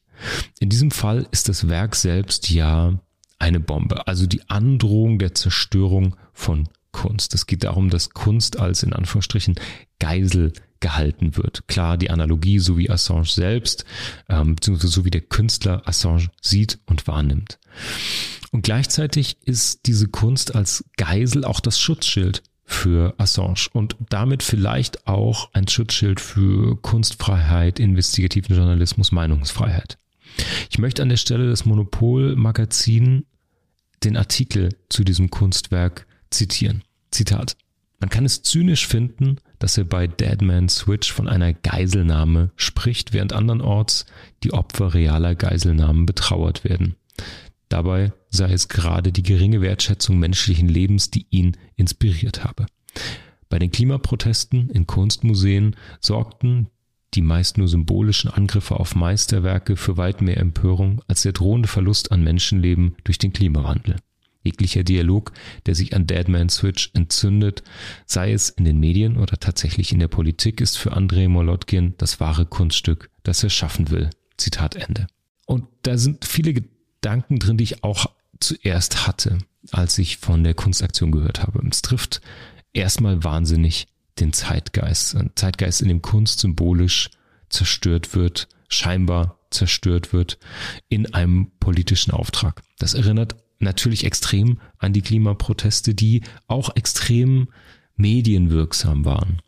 In 0.59 0.69
diesem 0.69 0.89
Fall 0.89 1.27
ist 1.31 1.49
das 1.49 1.67
Werk 1.67 1.95
selbst 1.95 2.49
ja 2.49 2.97
eine 3.39 3.59
Bombe, 3.59 4.07
also 4.07 4.25
die 4.25 4.49
Androhung 4.49 5.19
der 5.19 5.35
Zerstörung 5.35 6.15
von 6.31 6.69
Kunst. 6.93 7.35
Es 7.35 7.45
geht 7.45 7.65
darum, 7.65 7.89
dass 7.89 8.11
Kunst 8.11 8.57
als 8.57 8.83
in 8.83 8.93
Anführungsstrichen 8.93 9.55
Geisel 9.99 10.53
gehalten 10.79 11.35
wird. 11.35 11.67
Klar, 11.67 11.97
die 11.97 12.09
Analogie, 12.09 12.59
so 12.59 12.77
wie 12.77 12.89
Assange 12.89 13.25
selbst, 13.25 13.83
ähm, 14.29 14.55
beziehungsweise 14.55 14.93
so 14.93 15.03
wie 15.03 15.11
der 15.11 15.21
Künstler 15.21 15.85
Assange 15.85 16.29
sieht 16.41 16.79
und 16.85 17.05
wahrnimmt. 17.05 17.59
Und 18.51 18.61
gleichzeitig 18.61 19.37
ist 19.43 19.85
diese 19.85 20.07
Kunst 20.07 20.55
als 20.55 20.85
Geisel 20.97 21.45
auch 21.45 21.59
das 21.59 21.79
Schutzschild 21.79 22.43
für 22.63 23.13
Assange 23.17 23.67
und 23.73 23.95
damit 24.09 24.43
vielleicht 24.43 25.07
auch 25.07 25.49
ein 25.53 25.67
Schutzschild 25.67 26.19
für 26.19 26.75
Kunstfreiheit, 26.81 27.79
investigativen 27.79 28.55
Journalismus, 28.55 29.11
Meinungsfreiheit. 29.11 29.97
Ich 30.69 30.77
möchte 30.77 31.01
an 31.01 31.09
der 31.09 31.17
Stelle 31.17 31.49
das 31.49 31.65
Monopol-Magazin 31.65 33.25
den 34.03 34.17
Artikel 34.17 34.69
zu 34.89 35.03
diesem 35.03 35.29
Kunstwerk 35.29 36.05
zitieren. 36.29 36.83
Zitat. 37.11 37.55
Man 37.99 38.09
kann 38.09 38.25
es 38.25 38.43
zynisch 38.43 38.85
finden, 38.85 39.37
dass 39.59 39.77
er 39.77 39.85
bei 39.85 40.05
Deadman 40.05 40.69
Switch 40.69 41.11
von 41.11 41.27
einer 41.27 41.53
Geiselnahme 41.53 42.51
spricht, 42.55 43.13
während 43.13 43.33
andernorts 43.33 44.05
die 44.43 44.53
Opfer 44.53 44.93
realer 44.93 45.35
Geiselnahmen 45.35 46.05
betrauert 46.05 46.63
werden. 46.63 46.95
Dabei 47.69 48.13
sei 48.29 48.51
es 48.51 48.67
gerade 48.67 49.11
die 49.11 49.23
geringe 49.23 49.61
Wertschätzung 49.61 50.19
menschlichen 50.19 50.67
Lebens, 50.67 51.11
die 51.11 51.27
ihn 51.29 51.57
inspiriert 51.75 52.43
habe. 52.43 52.65
Bei 53.49 53.59
den 53.59 53.71
Klimaprotesten 53.71 54.69
in 54.69 54.87
Kunstmuseen 54.87 55.75
sorgten 55.99 56.67
die 57.13 57.21
meist 57.21 57.57
nur 57.57 57.67
symbolischen 57.67 58.29
Angriffe 58.29 58.79
auf 58.79 58.95
Meisterwerke 58.95 59.75
für 59.75 59.97
weit 59.97 60.21
mehr 60.21 60.37
Empörung 60.37 61.01
als 61.07 61.21
der 61.23 61.31
drohende 61.31 61.67
Verlust 61.67 62.11
an 62.11 62.23
Menschenleben 62.23 62.95
durch 63.05 63.17
den 63.17 63.33
Klimawandel. 63.33 63.95
Jeglicher 64.43 64.83
Dialog, 64.83 65.31
der 65.65 65.75
sich 65.75 65.95
an 65.95 66.07
Deadman 66.07 66.49
Switch 66.49 66.91
entzündet, 66.93 67.63
sei 68.05 68.31
es 68.31 68.49
in 68.49 68.65
den 68.65 68.79
Medien 68.79 69.17
oder 69.17 69.37
tatsächlich 69.37 69.91
in 69.91 69.99
der 69.99 70.07
Politik, 70.07 70.61
ist 70.61 70.77
für 70.77 70.93
Andrei 70.93 71.27
Molotkin 71.27 71.95
das 71.97 72.19
wahre 72.19 72.45
Kunststück, 72.45 73.09
das 73.23 73.43
er 73.43 73.49
schaffen 73.49 73.89
will. 73.89 74.09
Zitat 74.37 74.75
Ende. 74.75 75.07
Und 75.45 75.65
da 75.81 75.97
sind 75.97 76.23
viele 76.23 76.53
Gedanken 77.01 77.39
drin, 77.39 77.57
die 77.57 77.63
ich 77.63 77.83
auch 77.83 78.07
zuerst 78.39 79.07
hatte, 79.07 79.39
als 79.71 79.97
ich 79.97 80.17
von 80.17 80.43
der 80.43 80.53
Kunstaktion 80.53 81.11
gehört 81.11 81.41
habe. 81.41 81.65
Es 81.69 81.81
trifft 81.81 82.21
erstmal 82.73 83.23
wahnsinnig 83.23 83.87
den 84.19 84.33
Zeitgeist. 84.33 85.15
Ein 85.15 85.31
Zeitgeist, 85.35 85.81
in 85.81 85.87
dem 85.87 86.01
Kunst 86.01 86.39
symbolisch 86.39 87.09
zerstört 87.49 88.15
wird, 88.15 88.47
scheinbar 88.67 89.39
zerstört 89.49 90.13
wird, 90.13 90.37
in 90.89 91.13
einem 91.13 91.51
politischen 91.59 92.11
Auftrag. 92.11 92.61
Das 92.79 92.93
erinnert 92.93 93.35
natürlich 93.59 94.03
extrem 94.03 94.59
an 94.77 94.93
die 94.93 95.01
Klimaproteste, 95.01 95.93
die 95.93 96.21
auch 96.47 96.75
extrem 96.75 97.49
medienwirksam 97.95 99.05
waren. 99.05 99.41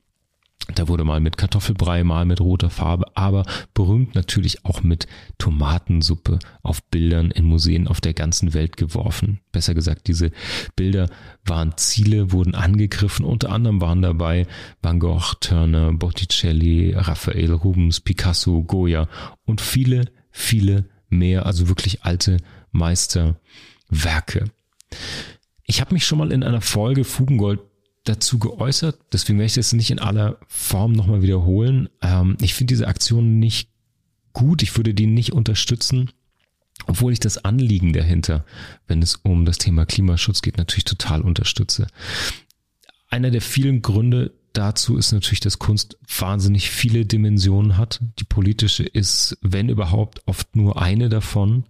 Da 0.75 0.87
wurde 0.87 1.03
mal 1.03 1.19
mit 1.19 1.37
Kartoffelbrei, 1.37 2.03
mal 2.03 2.25
mit 2.25 2.41
roter 2.41 2.69
Farbe, 2.69 3.05
aber 3.15 3.43
berühmt 3.73 4.15
natürlich 4.15 4.65
auch 4.65 4.83
mit 4.83 5.07
Tomatensuppe 5.37 6.39
auf 6.61 6.83
Bildern 6.83 7.31
in 7.31 7.45
Museen 7.45 7.87
auf 7.87 8.01
der 8.01 8.13
ganzen 8.13 8.53
Welt 8.53 8.77
geworfen. 8.77 9.39
Besser 9.51 9.73
gesagt, 9.73 10.07
diese 10.07 10.31
Bilder 10.75 11.09
waren 11.45 11.77
Ziele, 11.77 12.31
wurden 12.31 12.55
angegriffen. 12.55 13.25
Unter 13.25 13.51
anderem 13.51 13.81
waren 13.81 14.01
dabei 14.01 14.45
Van 14.81 14.99
Gogh, 14.99 15.33
Turner, 15.39 15.91
Botticelli, 15.93 16.93
Raphael, 16.95 17.51
Rubens, 17.51 17.99
Picasso, 17.99 18.63
Goya 18.63 19.07
und 19.45 19.61
viele, 19.61 20.05
viele 20.31 20.85
mehr, 21.09 21.45
also 21.45 21.67
wirklich 21.67 22.03
alte 22.03 22.37
Meisterwerke. 22.71 24.45
Ich 25.65 25.81
habe 25.81 25.93
mich 25.93 26.05
schon 26.05 26.17
mal 26.17 26.31
in 26.31 26.43
einer 26.43 26.61
Folge 26.61 27.03
Fugengold 27.03 27.59
dazu 28.09 28.39
geäußert. 28.39 28.99
Deswegen 29.13 29.39
werde 29.39 29.47
ich 29.47 29.53
das 29.53 29.73
nicht 29.73 29.91
in 29.91 29.99
aller 29.99 30.37
Form 30.47 30.91
nochmal 30.91 31.21
wiederholen. 31.21 31.89
Ähm, 32.01 32.37
ich 32.41 32.53
finde 32.53 32.73
diese 32.73 32.87
Aktion 32.87 33.39
nicht 33.39 33.69
gut. 34.33 34.63
Ich 34.63 34.75
würde 34.75 34.93
die 34.93 35.07
nicht 35.07 35.33
unterstützen. 35.33 36.11
Obwohl 36.87 37.13
ich 37.13 37.19
das 37.19 37.37
Anliegen 37.37 37.93
dahinter, 37.93 38.45
wenn 38.87 39.01
es 39.01 39.15
um 39.17 39.45
das 39.45 39.57
Thema 39.57 39.85
Klimaschutz 39.85 40.41
geht, 40.41 40.57
natürlich 40.57 40.85
total 40.85 41.21
unterstütze. 41.21 41.87
Einer 43.09 43.31
der 43.31 43.41
vielen 43.41 43.81
Gründe, 43.81 44.31
dazu 44.53 44.97
ist 44.97 45.11
natürlich, 45.11 45.39
dass 45.39 45.59
Kunst 45.59 45.97
wahnsinnig 46.17 46.69
viele 46.69 47.05
Dimensionen 47.05 47.77
hat. 47.77 47.99
Die 48.19 48.23
politische 48.23 48.83
ist, 48.83 49.37
wenn 49.41 49.69
überhaupt, 49.69 50.21
oft 50.25 50.55
nur 50.55 50.81
eine 50.81 51.09
davon. 51.09 51.65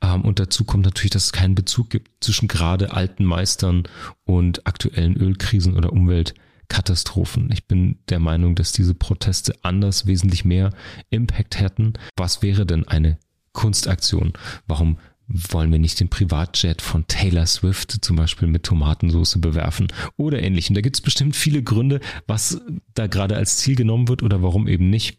Ähm, 0.00 0.22
und 0.22 0.38
dazu 0.38 0.64
kommt 0.64 0.84
natürlich, 0.84 1.10
dass 1.10 1.26
es 1.26 1.32
keinen 1.32 1.54
Bezug 1.54 1.90
gibt 1.90 2.24
zwischen 2.24 2.48
gerade 2.48 2.92
alten 2.92 3.24
Meistern 3.24 3.84
und 4.24 4.66
aktuellen 4.66 5.16
Ölkrisen 5.16 5.76
oder 5.76 5.92
Umweltkatastrophen. 5.92 7.50
Ich 7.52 7.66
bin 7.66 7.98
der 8.08 8.20
Meinung, 8.20 8.54
dass 8.54 8.72
diese 8.72 8.94
Proteste 8.94 9.54
anders 9.62 10.06
wesentlich 10.06 10.44
mehr 10.44 10.72
Impact 11.10 11.58
hätten. 11.58 11.94
Was 12.16 12.42
wäre 12.42 12.66
denn 12.66 12.86
eine 12.86 13.18
Kunstaktion? 13.52 14.32
Warum 14.66 14.98
wollen 15.28 15.70
wir 15.70 15.78
nicht 15.78 16.00
den 16.00 16.08
Privatjet 16.08 16.80
von 16.80 17.06
Taylor 17.06 17.46
Swift 17.46 17.98
zum 18.02 18.16
Beispiel 18.16 18.48
mit 18.48 18.62
Tomatensauce 18.64 19.38
bewerfen 19.40 19.88
oder 20.16 20.42
ähnlichem. 20.42 20.74
Da 20.74 20.80
gibt 20.80 20.96
es 20.96 21.02
bestimmt 21.02 21.36
viele 21.36 21.62
Gründe, 21.62 22.00
was 22.26 22.60
da 22.94 23.06
gerade 23.06 23.36
als 23.36 23.58
Ziel 23.58 23.76
genommen 23.76 24.08
wird 24.08 24.22
oder 24.22 24.42
warum 24.42 24.66
eben 24.66 24.88
nicht. 24.88 25.18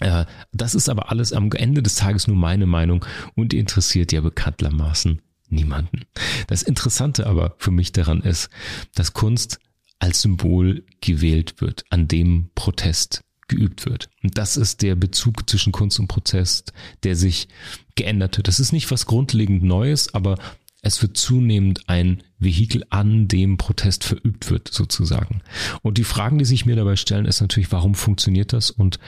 Äh, 0.00 0.26
das 0.52 0.74
ist 0.74 0.88
aber 0.88 1.10
alles 1.10 1.32
am 1.32 1.50
Ende 1.52 1.82
des 1.82 1.94
Tages 1.94 2.26
nur 2.26 2.36
meine 2.36 2.66
Meinung 2.66 3.04
und 3.34 3.54
interessiert 3.54 4.12
ja 4.12 4.20
bekanntlermaßen 4.20 5.22
niemanden. 5.48 6.02
Das 6.46 6.62
Interessante 6.62 7.26
aber 7.26 7.54
für 7.58 7.70
mich 7.70 7.92
daran 7.92 8.20
ist, 8.20 8.50
dass 8.94 9.14
Kunst 9.14 9.60
als 9.98 10.22
Symbol 10.22 10.84
gewählt 11.00 11.60
wird, 11.60 11.84
an 11.90 12.08
dem 12.08 12.50
Protest 12.54 13.22
geübt 13.48 13.86
wird. 13.86 14.08
Und 14.22 14.38
das 14.38 14.56
ist 14.56 14.82
der 14.82 14.94
Bezug 14.94 15.48
zwischen 15.48 15.72
Kunst 15.72 16.00
und 16.00 16.08
Protest, 16.08 16.72
der 17.04 17.16
sich 17.16 17.48
geändert 17.94 18.38
hat. 18.38 18.48
Das 18.48 18.60
ist 18.60 18.72
nicht 18.72 18.90
was 18.90 19.06
grundlegend 19.06 19.62
Neues, 19.62 20.14
aber 20.14 20.36
es 20.82 21.00
wird 21.00 21.16
zunehmend 21.16 21.88
ein 21.88 22.24
Vehikel, 22.40 22.84
an 22.90 23.28
dem 23.28 23.56
Protest 23.56 24.02
verübt 24.02 24.50
wird, 24.50 24.68
sozusagen. 24.68 25.42
Und 25.82 25.96
die 25.96 26.04
Fragen, 26.04 26.38
die 26.38 26.44
sich 26.44 26.66
mir 26.66 26.74
dabei 26.74 26.96
stellen, 26.96 27.24
ist 27.24 27.40
natürlich, 27.40 27.70
warum 27.70 27.94
funktioniert 27.94 28.52
das 28.52 28.72
und 28.72 28.98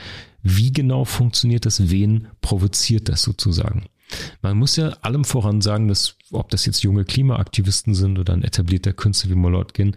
wie 0.41 0.71
genau 0.71 1.03
funktioniert 1.03 1.65
das, 1.65 1.89
wen 1.89 2.27
provoziert 2.39 3.09
das 3.09 3.23
sozusagen? 3.23 3.85
Man 4.41 4.57
muss 4.57 4.75
ja 4.75 4.89
allem 5.01 5.25
voran 5.25 5.61
sagen, 5.61 5.87
dass, 5.87 6.15
ob 6.31 6.49
das 6.49 6.65
jetzt 6.65 6.83
junge 6.83 7.03
Klimaaktivisten 7.03 7.93
sind 7.93 8.19
oder 8.19 8.33
ein 8.33 8.43
etablierter 8.43 8.93
Künstler 8.93 9.31
wie 9.31 9.35
Molotkin, 9.35 9.95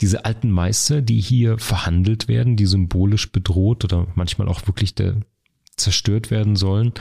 diese 0.00 0.24
alten 0.24 0.50
Meister, 0.50 1.02
die 1.02 1.20
hier 1.20 1.58
verhandelt 1.58 2.28
werden, 2.28 2.56
die 2.56 2.66
symbolisch 2.66 3.32
bedroht 3.32 3.84
oder 3.84 4.06
manchmal 4.14 4.48
auch 4.48 4.66
wirklich 4.66 4.94
der, 4.94 5.16
zerstört 5.76 6.30
werden 6.30 6.56
sollen, 6.56 6.92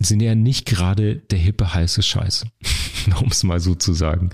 sind 0.00 0.20
ja 0.20 0.34
nicht 0.34 0.66
gerade 0.66 1.16
der 1.16 1.38
hippe 1.38 1.74
heiße 1.74 2.02
Scheiß, 2.02 2.46
um 3.20 3.28
es 3.28 3.44
mal 3.44 3.60
so 3.60 3.74
zu 3.74 3.92
sagen. 3.92 4.30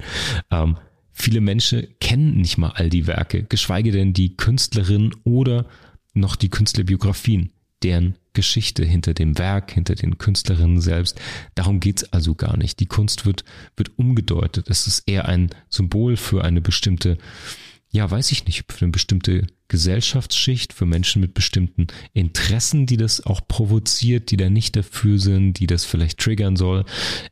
Ähm, 0.50 0.76
viele 1.12 1.40
Menschen 1.40 1.87
kennen 2.00 2.37
nicht 2.37 2.56
mal 2.56 2.70
all 2.70 2.88
die 2.88 3.06
Werke, 3.06 3.44
geschweige 3.44 3.92
denn 3.92 4.12
die 4.12 4.37
Künstlerin 4.37 5.14
oder 5.25 5.66
noch 6.14 6.37
die 6.37 6.49
Künstlerbiografien, 6.49 7.52
deren 7.82 8.16
Geschichte 8.32 8.85
hinter 8.85 9.12
dem 9.12 9.38
Werk, 9.38 9.73
hinter 9.73 9.94
den 9.94 10.18
Künstlerinnen 10.18 10.80
selbst. 10.80 11.20
Darum 11.54 11.80
geht's 11.80 12.04
also 12.12 12.35
gar 12.35 12.56
nicht. 12.56 12.80
Die 12.80 12.87
Kunst 12.87 13.26
wird, 13.26 13.44
wird 13.76 13.99
umgedeutet. 13.99 14.68
Es 14.68 14.87
ist 14.87 15.08
eher 15.08 15.26
ein 15.26 15.50
Symbol 15.68 16.16
für 16.16 16.44
eine 16.44 16.61
bestimmte 16.61 17.18
ja, 17.96 18.11
weiß 18.11 18.30
ich 18.32 18.44
nicht, 18.44 18.70
für 18.70 18.85
eine 18.85 18.92
bestimmte 18.92 19.46
Gesellschaftsschicht, 19.68 20.73
für 20.73 20.87
Menschen 20.87 21.20
mit 21.20 21.35
bestimmten 21.35 21.87
Interessen, 22.12 22.87
die 22.87 22.96
das 22.96 23.25
auch 23.25 23.46
provoziert, 23.46 24.30
die 24.30 24.37
da 24.37 24.50
nicht 24.50 24.76
dafür 24.76 25.18
sind, 25.18 25.54
die 25.54 25.66
das 25.66 25.85
vielleicht 25.85 26.18
triggern 26.18 26.56
soll. 26.56 26.85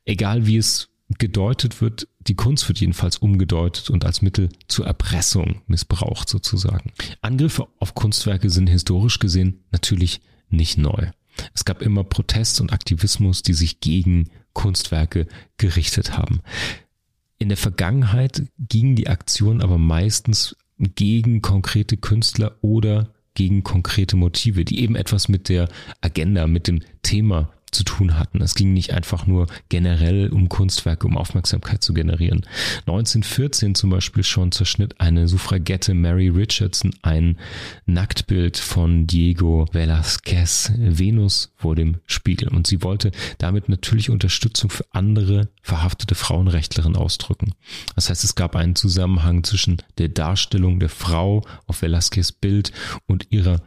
Egal 0.05 0.47
wie 0.47 0.57
es 0.57 0.89
gedeutet 1.19 1.81
wird, 1.81 2.09
die 2.21 2.35
Kunst 2.35 2.67
wird 2.69 2.81
jedenfalls 2.81 3.19
umgedeutet 3.19 3.91
und 3.91 4.05
als 4.05 4.23
Mittel 4.23 4.49
zur 4.69 4.87
Erpressung 4.87 5.63
missbraucht 5.67 6.29
sozusagen. 6.29 6.93
Angriffe 7.21 7.69
auf 7.79 7.95
Kunstwerke 7.95 8.51
sind 8.51 8.69
historisch 8.69 9.19
gesehen 9.19 9.65
natürlich 9.71 10.21
nicht 10.49 10.79
neu. 10.79 11.11
Es 11.53 11.65
gab 11.65 11.83
immer 11.83 12.05
Protest 12.05 12.61
und 12.61 12.73
Aktivismus, 12.73 13.43
die 13.43 13.55
sich 13.55 13.81
gegen 13.81 14.31
Kunstwerke 14.53 15.27
gerichtet 15.57 16.17
haben. 16.17 16.41
In 17.39 17.49
der 17.49 17.59
Vergangenheit 17.59 18.45
gingen 18.59 18.97
die 18.97 19.09
Aktionen 19.09 19.61
aber 19.61 19.79
meistens 19.79 20.57
gegen 20.79 21.43
konkrete 21.43 21.97
Künstler 21.97 22.57
oder 22.61 23.11
gegen 23.35 23.65
konkrete 23.65 24.17
Motive, 24.17 24.65
die 24.65 24.81
eben 24.81 24.97
etwas 24.97 25.29
mit 25.29 25.49
der 25.49 25.69
Agenda, 26.01 26.47
mit 26.47 26.69
dem 26.69 26.81
Thema 27.03 27.53
zu 27.75 27.85
tun 27.85 28.19
hatten. 28.19 28.41
Es 28.41 28.55
ging 28.55 28.73
nicht 28.73 28.93
einfach 28.93 29.27
nur 29.27 29.47
generell 29.69 30.29
um 30.29 30.49
Kunstwerke, 30.49 31.07
um 31.07 31.17
Aufmerksamkeit 31.17 31.83
zu 31.83 31.93
generieren. 31.93 32.47
1914 32.87 33.75
zum 33.75 33.91
Beispiel 33.91 34.23
schon 34.25 34.53
zerschnitt 34.53 35.01
eine 35.01 35.29
Suffragette 35.29 35.95
Mary 35.95 36.29
Richardson 36.29 36.95
ein 37.03 37.39
Nacktbild 37.87 38.57
von 38.57 39.07
Diego 39.07 39.67
Velázquez, 39.73 40.73
Venus 40.77 41.53
vor 41.57 41.75
dem 41.75 41.97
Spiegel. 42.07 42.49
Und 42.49 42.67
sie 42.67 42.83
wollte 42.83 43.11
damit 43.39 43.69
natürlich 43.69 44.11
Unterstützung 44.11 44.71
für 44.71 44.87
andere 44.91 45.49
verhaftete 45.63 46.15
Frauenrechtlerinnen 46.15 46.97
ausdrücken. 46.97 47.53
Das 47.95 48.11
heißt, 48.11 48.25
es 48.25 48.35
gab 48.35 48.57
einen 48.57 48.77
Zusammenhang 48.77 49.45
zwischen 49.45 49.79
der 49.99 50.09
Darstellung 50.09 50.81
der 50.81 50.89
Frau 50.89 51.45
auf 51.67 51.83
Velázquez 51.83 52.33
Bild 52.41 52.73
und 53.07 53.27
ihrer 53.31 53.61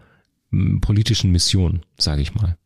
hm, 0.51 0.81
politischen 0.81 1.31
Mission, 1.31 1.81
sage 1.97 2.21
ich 2.21 2.33
mal. 2.35 2.57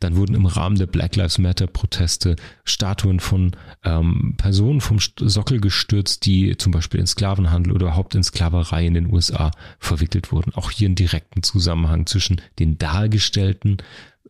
Dann 0.00 0.16
wurden 0.16 0.34
im 0.34 0.46
Rahmen 0.46 0.76
der 0.76 0.86
Black 0.86 1.16
Lives 1.16 1.38
Matter 1.38 1.66
Proteste 1.66 2.36
Statuen 2.64 3.20
von 3.20 3.52
ähm, 3.84 4.34
Personen 4.36 4.80
vom 4.80 4.98
Sockel 4.98 5.60
gestürzt, 5.60 6.24
die 6.26 6.56
zum 6.56 6.72
Beispiel 6.72 7.00
in 7.00 7.06
Sklavenhandel 7.06 7.72
oder 7.72 7.86
überhaupt 7.86 8.14
in 8.14 8.22
Sklaverei 8.22 8.86
in 8.86 8.94
den 8.94 9.12
USA 9.12 9.50
verwickelt 9.78 10.32
wurden. 10.32 10.54
Auch 10.54 10.70
hier 10.70 10.86
einen 10.86 10.94
direkten 10.94 11.42
Zusammenhang 11.42 12.06
zwischen 12.06 12.40
den 12.58 12.78
dargestellten 12.78 13.78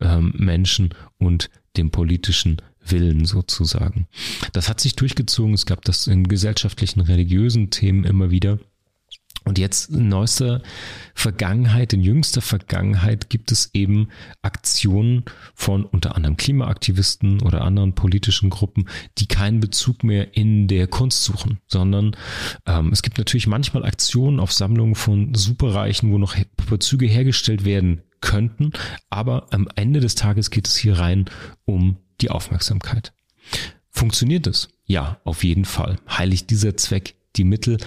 ähm, 0.01 0.33
Menschen 0.37 0.93
und 1.17 1.49
dem 1.77 1.91
politischen 1.91 2.57
Willen 2.85 3.25
sozusagen. 3.25 4.07
Das 4.53 4.69
hat 4.69 4.79
sich 4.79 4.95
durchgezogen. 4.95 5.53
Es 5.53 5.65
gab 5.65 5.83
das 5.85 6.07
in 6.07 6.27
gesellschaftlichen, 6.27 7.01
religiösen 7.01 7.69
Themen 7.69 8.03
immer 8.03 8.31
wieder. 8.31 8.59
Und 9.49 9.57
jetzt 9.57 9.89
in 9.89 10.09
neuester 10.09 10.61
Vergangenheit, 11.15 11.91
in 11.93 12.01
jüngster 12.01 12.39
Vergangenheit 12.39 13.31
gibt 13.31 13.51
es 13.51 13.71
eben 13.73 14.09
Aktionen 14.43 15.25
von 15.55 15.85
unter 15.85 16.15
anderem 16.15 16.37
Klimaaktivisten 16.37 17.41
oder 17.41 17.61
anderen 17.61 17.95
politischen 17.95 18.51
Gruppen, 18.51 18.87
die 19.17 19.25
keinen 19.25 19.59
Bezug 19.59 20.03
mehr 20.03 20.37
in 20.37 20.67
der 20.67 20.85
Kunst 20.85 21.23
suchen, 21.23 21.57
sondern 21.65 22.15
ähm, 22.67 22.91
es 22.93 23.01
gibt 23.01 23.17
natürlich 23.17 23.47
manchmal 23.47 23.85
Aktionen 23.85 24.39
auf 24.39 24.53
Sammlungen 24.53 24.93
von 24.93 25.33
Superreichen, 25.33 26.11
wo 26.11 26.19
noch 26.19 26.35
Bezüge 26.69 27.07
hergestellt 27.07 27.65
werden 27.65 28.03
könnten, 28.21 28.71
aber 29.09 29.47
am 29.49 29.67
Ende 29.73 29.99
des 29.99 30.13
Tages 30.13 30.51
geht 30.51 30.67
es 30.67 30.77
hier 30.77 30.99
rein 30.99 31.25
um 31.65 31.97
die 32.21 32.29
Aufmerksamkeit. 32.29 33.13
Funktioniert 33.89 34.45
es? 34.45 34.69
Ja, 34.85 35.19
auf 35.23 35.43
jeden 35.43 35.65
Fall. 35.65 35.97
Heiligt 36.07 36.51
dieser 36.51 36.77
Zweck 36.77 37.15
die 37.35 37.45
Mittel? 37.45 37.79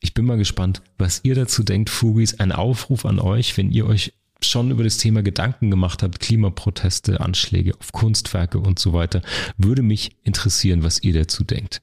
Ich 0.00 0.14
bin 0.14 0.24
mal 0.24 0.38
gespannt, 0.38 0.82
was 0.98 1.20
ihr 1.24 1.34
dazu 1.34 1.62
denkt, 1.62 1.90
Fugis. 1.90 2.40
Ein 2.40 2.52
Aufruf 2.52 3.04
an 3.04 3.18
euch, 3.18 3.56
wenn 3.56 3.70
ihr 3.70 3.86
euch 3.86 4.14
schon 4.42 4.70
über 4.70 4.82
das 4.82 4.96
Thema 4.96 5.22
Gedanken 5.22 5.70
gemacht 5.70 6.02
habt, 6.02 6.20
Klimaproteste, 6.20 7.20
Anschläge 7.20 7.74
auf 7.78 7.92
Kunstwerke 7.92 8.58
und 8.58 8.78
so 8.78 8.94
weiter, 8.94 9.20
würde 9.58 9.82
mich 9.82 10.16
interessieren, 10.22 10.82
was 10.82 11.02
ihr 11.02 11.12
dazu 11.12 11.44
denkt. 11.44 11.82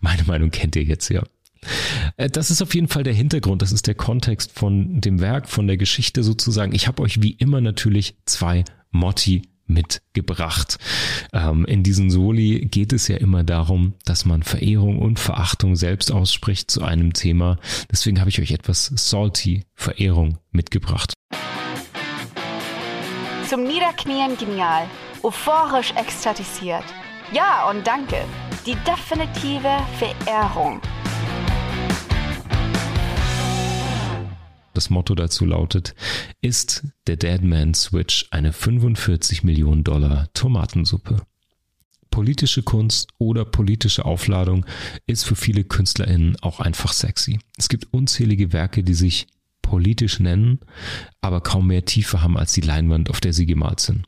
Meine 0.00 0.24
Meinung 0.24 0.50
kennt 0.50 0.74
ihr 0.74 0.82
jetzt 0.82 1.08
ja. 1.10 1.22
Äh, 2.16 2.28
das 2.28 2.50
ist 2.50 2.60
auf 2.60 2.74
jeden 2.74 2.88
Fall 2.88 3.04
der 3.04 3.14
Hintergrund, 3.14 3.62
das 3.62 3.70
ist 3.70 3.86
der 3.86 3.94
Kontext 3.94 4.50
von 4.52 5.00
dem 5.00 5.20
Werk, 5.20 5.48
von 5.48 5.68
der 5.68 5.76
Geschichte 5.76 6.24
sozusagen. 6.24 6.74
Ich 6.74 6.88
habe 6.88 7.02
euch 7.02 7.22
wie 7.22 7.32
immer 7.32 7.60
natürlich 7.60 8.16
zwei 8.26 8.64
Motti 8.90 9.42
mitgebracht. 9.66 10.78
Ähm, 11.32 11.64
in 11.64 11.82
diesen 11.82 12.10
Soli 12.10 12.66
geht 12.70 12.92
es 12.92 13.08
ja 13.08 13.16
immer 13.16 13.44
darum, 13.44 13.94
dass 14.04 14.24
man 14.24 14.42
Verehrung 14.42 14.98
und 14.98 15.18
Verachtung 15.18 15.76
selbst 15.76 16.12
ausspricht 16.12 16.70
zu 16.70 16.82
einem 16.82 17.12
Thema. 17.12 17.58
Deswegen 17.90 18.20
habe 18.20 18.30
ich 18.30 18.40
euch 18.40 18.52
etwas 18.52 18.92
salty 18.94 19.64
Verehrung 19.74 20.38
mitgebracht. 20.50 21.14
Zum 23.48 23.64
Niederknien 23.64 24.36
genial, 24.38 24.86
euphorisch 25.22 25.92
ekstatisiert. 25.96 26.84
Ja 27.32 27.68
und 27.70 27.86
danke. 27.86 28.16
Die 28.66 28.76
definitive 28.86 29.76
Verehrung. 29.98 30.80
Das 34.74 34.90
Motto 34.90 35.14
dazu 35.14 35.44
lautet, 35.44 35.94
ist 36.40 36.86
der 37.06 37.16
Deadman 37.16 37.74
Switch 37.74 38.26
eine 38.30 38.52
45 38.52 39.44
Millionen 39.44 39.84
Dollar 39.84 40.28
Tomatensuppe. 40.34 41.22
Politische 42.10 42.62
Kunst 42.62 43.08
oder 43.18 43.44
politische 43.44 44.04
Aufladung 44.04 44.66
ist 45.06 45.24
für 45.24 45.36
viele 45.36 45.64
KünstlerInnen 45.64 46.36
auch 46.42 46.60
einfach 46.60 46.92
sexy. 46.92 47.40
Es 47.56 47.68
gibt 47.68 47.92
unzählige 47.92 48.52
Werke, 48.52 48.82
die 48.84 48.94
sich 48.94 49.28
politisch 49.62 50.20
nennen, 50.20 50.60
aber 51.22 51.40
kaum 51.40 51.68
mehr 51.68 51.84
Tiefe 51.86 52.20
haben 52.20 52.36
als 52.36 52.52
die 52.52 52.60
Leinwand, 52.60 53.08
auf 53.08 53.20
der 53.20 53.32
sie 53.32 53.46
gemalt 53.46 53.80
sind. 53.80 54.06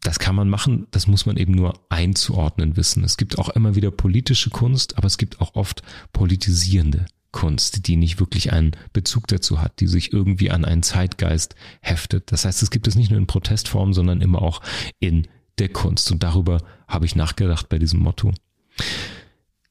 Das 0.00 0.18
kann 0.18 0.34
man 0.34 0.48
machen, 0.48 0.86
das 0.90 1.06
muss 1.06 1.26
man 1.26 1.36
eben 1.36 1.52
nur 1.52 1.74
einzuordnen 1.90 2.76
wissen. 2.76 3.04
Es 3.04 3.16
gibt 3.16 3.38
auch 3.38 3.50
immer 3.50 3.76
wieder 3.76 3.90
politische 3.90 4.50
Kunst, 4.50 4.96
aber 4.96 5.06
es 5.06 5.18
gibt 5.18 5.40
auch 5.40 5.54
oft 5.54 5.82
politisierende 6.12 7.06
Kunst, 7.36 7.86
die 7.86 7.96
nicht 7.96 8.18
wirklich 8.18 8.54
einen 8.54 8.72
Bezug 8.94 9.26
dazu 9.26 9.60
hat, 9.60 9.80
die 9.80 9.88
sich 9.88 10.10
irgendwie 10.10 10.50
an 10.50 10.64
einen 10.64 10.82
Zeitgeist 10.82 11.54
heftet. 11.82 12.32
Das 12.32 12.46
heißt, 12.46 12.62
es 12.62 12.70
gibt 12.70 12.88
es 12.88 12.94
nicht 12.94 13.10
nur 13.10 13.20
in 13.20 13.26
Protestform, 13.26 13.92
sondern 13.92 14.22
immer 14.22 14.40
auch 14.40 14.62
in 15.00 15.28
der 15.58 15.68
Kunst. 15.68 16.10
Und 16.10 16.22
darüber 16.22 16.62
habe 16.88 17.04
ich 17.04 17.14
nachgedacht 17.14 17.68
bei 17.68 17.78
diesem 17.78 18.00
Motto. 18.00 18.32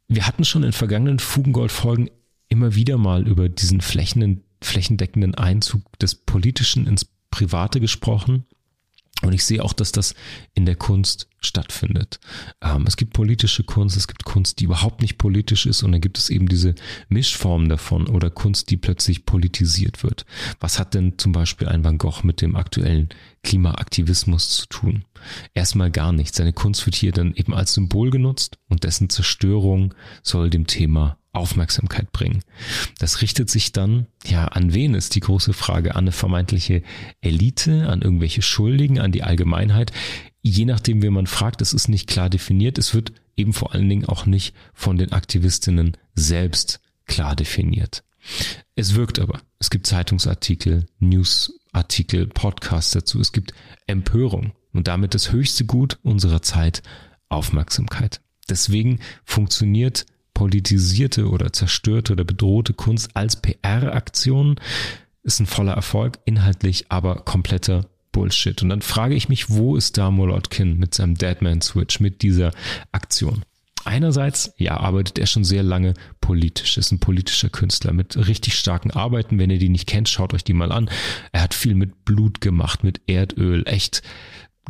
Wir 0.08 0.28
hatten 0.28 0.46
schon 0.46 0.62
in 0.62 0.74
vergangenen 0.74 1.18
Fugengold-Folgen 1.18 2.12
immer 2.50 2.76
wieder 2.76 3.00
mal 3.00 3.28
über 3.28 3.50
diesen 3.50 3.82
flächendeckenden 3.82 5.34
Einzug 5.34 5.98
des 5.98 6.14
Politischen 6.14 6.86
ins 6.86 7.08
Private 7.32 7.80
gesprochen. 7.80 8.46
Und 9.22 9.34
ich 9.34 9.46
sehe 9.46 9.64
auch, 9.64 9.74
dass 9.74 9.92
das 9.92 10.14
in 10.54 10.66
der 10.66 10.76
Kunst 10.76 11.30
stattfindet. 11.40 12.20
Ähm, 12.62 12.84
es 12.86 12.98
gibt 12.98 13.14
politische 13.14 13.64
Kunst, 13.64 13.96
es 13.96 14.08
gibt 14.08 14.26
Kunst, 14.26 14.60
die 14.60 14.66
überhaupt 14.66 15.02
nicht 15.02 15.18
politisch 15.18 15.66
ist 15.66 15.84
und 15.84 15.94
dann 15.94 16.02
gibt 16.02 16.18
es 16.18 16.30
eben 16.30 16.48
diese 16.48 16.76
Mischformen 17.08 17.70
davon 17.70 18.08
oder 18.08 18.30
Kunst, 18.30 18.70
die 18.72 18.78
plötzlich 18.78 19.26
politisiert 19.26 20.04
wird. 20.04 20.26
Was 20.60 20.80
hat 20.80 20.94
denn 20.94 21.18
zum 21.18 21.32
Beispiel 21.32 21.70
ein 21.70 21.84
Van 21.84 21.98
Gogh 21.98 22.24
mit 22.24 22.42
dem 22.42 22.56
aktuellen 22.56 23.10
Klimaaktivismus 23.44 24.50
zu 24.50 24.66
tun? 24.68 25.06
Erstmal 25.54 25.92
gar 25.92 26.12
nichts. 26.12 26.38
Seine 26.38 26.54
Kunst 26.54 26.86
wird 26.86 26.96
hier 26.96 27.14
dann 27.14 27.34
eben 27.36 27.54
als 27.54 27.74
Symbol 27.74 28.10
genutzt 28.10 28.58
und 28.68 28.84
dessen 28.84 29.10
Zerstörung 29.10 29.94
soll 30.24 30.50
dem 30.50 30.68
Thema 30.68 31.18
Aufmerksamkeit 31.36 32.12
bringen. 32.12 32.42
Das 33.00 33.22
richtet 33.22 33.50
sich 33.50 33.72
dann, 33.72 34.08
ja, 34.26 34.46
an 34.46 34.74
wen 34.74 34.94
ist 34.94 35.16
die 35.16 35.20
große 35.20 35.54
Frage? 35.54 35.96
An 35.96 36.06
eine 36.06 36.12
vermeintliche 36.12 36.82
Elite, 37.22 37.90
an 37.90 38.02
irgendwelche 38.02 38.42
Schuldigen, 38.42 39.00
an 39.00 39.12
die 39.12 39.24
Allgemeinheit. 39.24 39.92
Je 40.42 40.66
nachdem, 40.66 41.02
wen 41.02 41.14
man 41.14 41.28
fragt, 41.28 41.62
es 41.62 41.74
ist 41.74 41.88
nicht 41.88 42.08
klar 42.08 42.30
definiert. 42.30 42.78
Es 42.78 42.94
wird 42.94 43.14
eben 43.36 43.54
vor 43.54 43.74
allen 43.74 43.90
Dingen 43.90 44.06
auch 44.06 44.26
nicht 44.26 44.56
von 44.74 44.98
den 44.98 45.12
Aktivistinnen 45.12 45.98
selbst 46.14 46.80
klar 47.06 47.36
definiert. 47.36 48.04
Es 48.76 48.96
wirkt 48.96 49.20
aber. 49.20 49.42
Es 49.60 49.70
gibt 49.70 49.88
Zeitungsartikel, 49.88 50.86
Newsartikel, 51.00 52.28
Podcasts 52.28 52.92
dazu. 52.92 53.20
Es 53.20 53.32
gibt 53.32 53.54
Empörung 53.88 54.54
und 54.74 54.88
damit 54.88 55.14
das 55.14 55.32
höchste 55.32 55.66
Gut 55.66 56.00
unserer 56.04 56.42
Zeit, 56.42 56.82
Aufmerksamkeit. 57.30 58.22
Deswegen 58.50 59.00
funktioniert 59.24 60.06
politisierte 60.36 61.28
oder 61.28 61.52
zerstörte 61.52 62.14
oder 62.14 62.24
bedrohte 62.24 62.74
Kunst 62.74 63.10
als 63.16 63.38
PR-Aktion 63.38 64.60
ist 65.24 65.40
ein 65.40 65.48
voller 65.48 65.74
Erfolg, 65.74 66.20
inhaltlich 66.26 66.86
aber 66.90 67.16
kompletter 67.16 67.88
Bullshit. 68.12 68.62
Und 68.62 68.70
dann 68.70 68.84
frage 68.84 69.16
ich 69.16 69.28
mich, 69.28 69.50
wo 69.50 69.76
ist 69.76 69.98
da 69.98 70.12
Molotkin 70.12 70.78
mit 70.78 70.94
seinem 70.94 71.16
Deadman 71.16 71.62
Switch, 71.62 72.00
mit 72.00 72.22
dieser 72.22 72.52
Aktion? 72.92 73.44
Einerseits, 73.86 74.54
ja, 74.58 74.78
arbeitet 74.78 75.20
er 75.20 75.28
schon 75.28 75.44
sehr 75.44 75.64
lange 75.64 75.94
politisch, 76.20 76.78
ist 76.78 76.92
ein 76.92 77.00
politischer 77.00 77.50
Künstler 77.50 77.94
mit 77.94 78.18
richtig 78.28 78.56
starken 78.58 78.92
Arbeiten. 78.92 79.38
Wenn 79.38 79.52
ihr 79.52 79.60
die 79.60 79.70
nicht 79.70 79.88
kennt, 79.88 80.10
schaut 80.10 80.34
euch 80.34 80.44
die 80.44 80.54
mal 80.54 80.72
an. 80.72 80.90
Er 81.32 81.44
hat 81.44 81.54
viel 81.54 81.76
mit 81.76 82.04
Blut 82.04 82.42
gemacht, 82.42 82.84
mit 82.84 83.02
Erdöl, 83.08 83.64
echt 83.68 84.02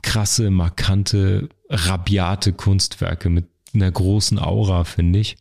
krasse, 0.01 0.51
markante, 0.51 1.49
rabiate 1.69 2.53
Kunstwerke 2.53 3.29
mit 3.29 3.45
einer 3.73 3.91
großen 3.91 4.39
Aura, 4.39 4.83
finde 4.83 5.19
ich. 5.19 5.37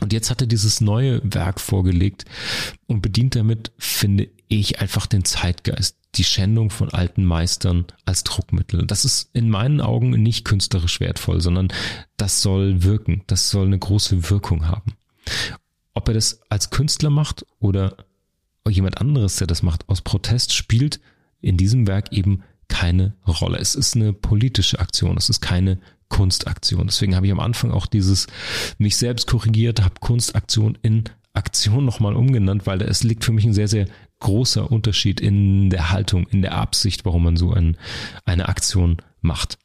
Und 0.00 0.12
jetzt 0.12 0.30
hat 0.30 0.40
er 0.40 0.46
dieses 0.46 0.80
neue 0.80 1.20
Werk 1.24 1.60
vorgelegt 1.60 2.24
und 2.86 3.02
bedient 3.02 3.34
damit, 3.34 3.72
finde 3.78 4.28
ich, 4.48 4.80
einfach 4.80 5.06
den 5.06 5.24
Zeitgeist, 5.24 5.96
die 6.14 6.24
Schändung 6.24 6.70
von 6.70 6.90
alten 6.90 7.24
Meistern 7.24 7.86
als 8.04 8.24
Druckmittel. 8.24 8.86
Das 8.86 9.04
ist 9.04 9.30
in 9.34 9.50
meinen 9.50 9.80
Augen 9.80 10.10
nicht 10.10 10.44
künstlerisch 10.44 11.00
wertvoll, 11.00 11.40
sondern 11.40 11.68
das 12.16 12.42
soll 12.42 12.82
wirken, 12.82 13.22
das 13.26 13.50
soll 13.50 13.66
eine 13.66 13.78
große 13.78 14.30
Wirkung 14.30 14.66
haben. 14.66 14.94
Ob 15.94 16.08
er 16.08 16.14
das 16.14 16.40
als 16.48 16.70
Künstler 16.70 17.10
macht 17.10 17.44
oder 17.58 17.96
jemand 18.68 18.98
anderes, 18.98 19.36
der 19.36 19.46
das 19.46 19.62
macht, 19.62 19.88
aus 19.88 20.02
Protest, 20.02 20.52
spielt 20.52 21.00
in 21.40 21.56
diesem 21.56 21.86
Werk 21.86 22.12
eben 22.12 22.42
keine 22.68 23.14
Rolle. 23.26 23.58
Es 23.58 23.74
ist 23.74 23.96
eine 23.96 24.12
politische 24.12 24.78
Aktion, 24.78 25.16
es 25.16 25.28
ist 25.28 25.40
keine 25.40 25.78
Kunstaktion. 26.08 26.86
Deswegen 26.86 27.14
habe 27.14 27.26
ich 27.26 27.32
am 27.32 27.40
Anfang 27.40 27.70
auch 27.70 27.86
dieses 27.86 28.26
mich 28.78 28.96
selbst 28.96 29.26
korrigiert, 29.26 29.82
habe 29.82 29.94
Kunstaktion 30.00 30.78
in 30.82 31.04
Aktion 31.34 31.84
nochmal 31.84 32.16
umgenannt, 32.16 32.66
weil 32.66 32.82
es 32.82 33.04
liegt 33.04 33.24
für 33.24 33.32
mich 33.32 33.44
ein 33.44 33.52
sehr, 33.52 33.68
sehr 33.68 33.86
großer 34.20 34.70
Unterschied 34.70 35.20
in 35.20 35.70
der 35.70 35.90
Haltung, 35.90 36.26
in 36.28 36.42
der 36.42 36.56
Absicht, 36.56 37.04
warum 37.04 37.24
man 37.24 37.36
so 37.36 37.52
ein, 37.52 37.76
eine 38.24 38.48
Aktion 38.48 38.96
macht. 39.20 39.58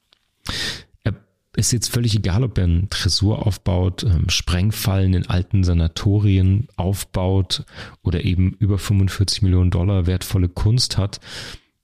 Er 1.03 1.15
ist 1.55 1.71
jetzt 1.71 1.91
völlig 1.91 2.15
egal, 2.15 2.43
ob 2.43 2.57
er 2.57 2.65
einen 2.65 2.89
Tresor 2.89 3.47
aufbaut, 3.47 4.03
ähm, 4.03 4.29
Sprengfallen 4.29 5.13
in 5.13 5.27
alten 5.27 5.63
Sanatorien 5.63 6.67
aufbaut 6.75 7.65
oder 8.03 8.23
eben 8.23 8.53
über 8.59 8.77
45 8.77 9.41
Millionen 9.41 9.71
Dollar 9.71 10.05
wertvolle 10.05 10.49
Kunst 10.49 10.97
hat. 10.97 11.19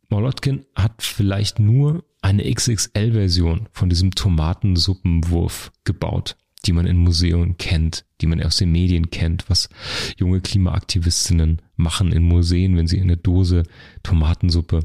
Molotkin 0.10 0.66
hat 0.76 1.02
vielleicht 1.02 1.60
nur 1.60 2.04
eine 2.22 2.44
XXL-Version 2.54 3.68
von 3.72 3.90
diesem 3.90 4.12
Tomatensuppenwurf 4.12 5.72
gebaut, 5.84 6.36
die 6.66 6.74
man 6.74 6.86
in 6.86 6.98
Museen 6.98 7.58
kennt, 7.58 8.06
die 8.22 8.28
man 8.28 8.44
aus 8.44 8.58
den 8.58 8.72
Medien 8.72 9.10
kennt, 9.10 9.50
was 9.50 9.70
junge 10.18 10.42
Klimaaktivistinnen 10.42 11.62
machen 11.76 12.12
in 12.12 12.24
Museen, 12.24 12.76
wenn 12.76 12.88
sie 12.88 13.00
eine 13.00 13.18
Dose 13.18 13.64
Tomatensuppe 14.04 14.84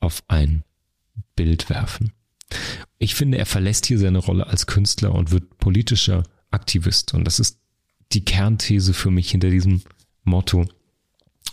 auf 0.00 0.22
ein 0.28 0.62
Bild 1.34 1.68
werfen. 1.68 2.12
Ich 2.98 3.14
finde, 3.14 3.38
er 3.38 3.46
verlässt 3.46 3.86
hier 3.86 3.98
seine 3.98 4.18
Rolle 4.18 4.46
als 4.46 4.66
Künstler 4.66 5.14
und 5.14 5.30
wird 5.30 5.58
politischer 5.58 6.22
Aktivist. 6.50 7.14
Und 7.14 7.24
das 7.24 7.40
ist 7.40 7.58
die 8.12 8.24
Kernthese 8.24 8.94
für 8.94 9.10
mich 9.10 9.30
hinter 9.30 9.50
diesem 9.50 9.82
Motto. 10.24 10.66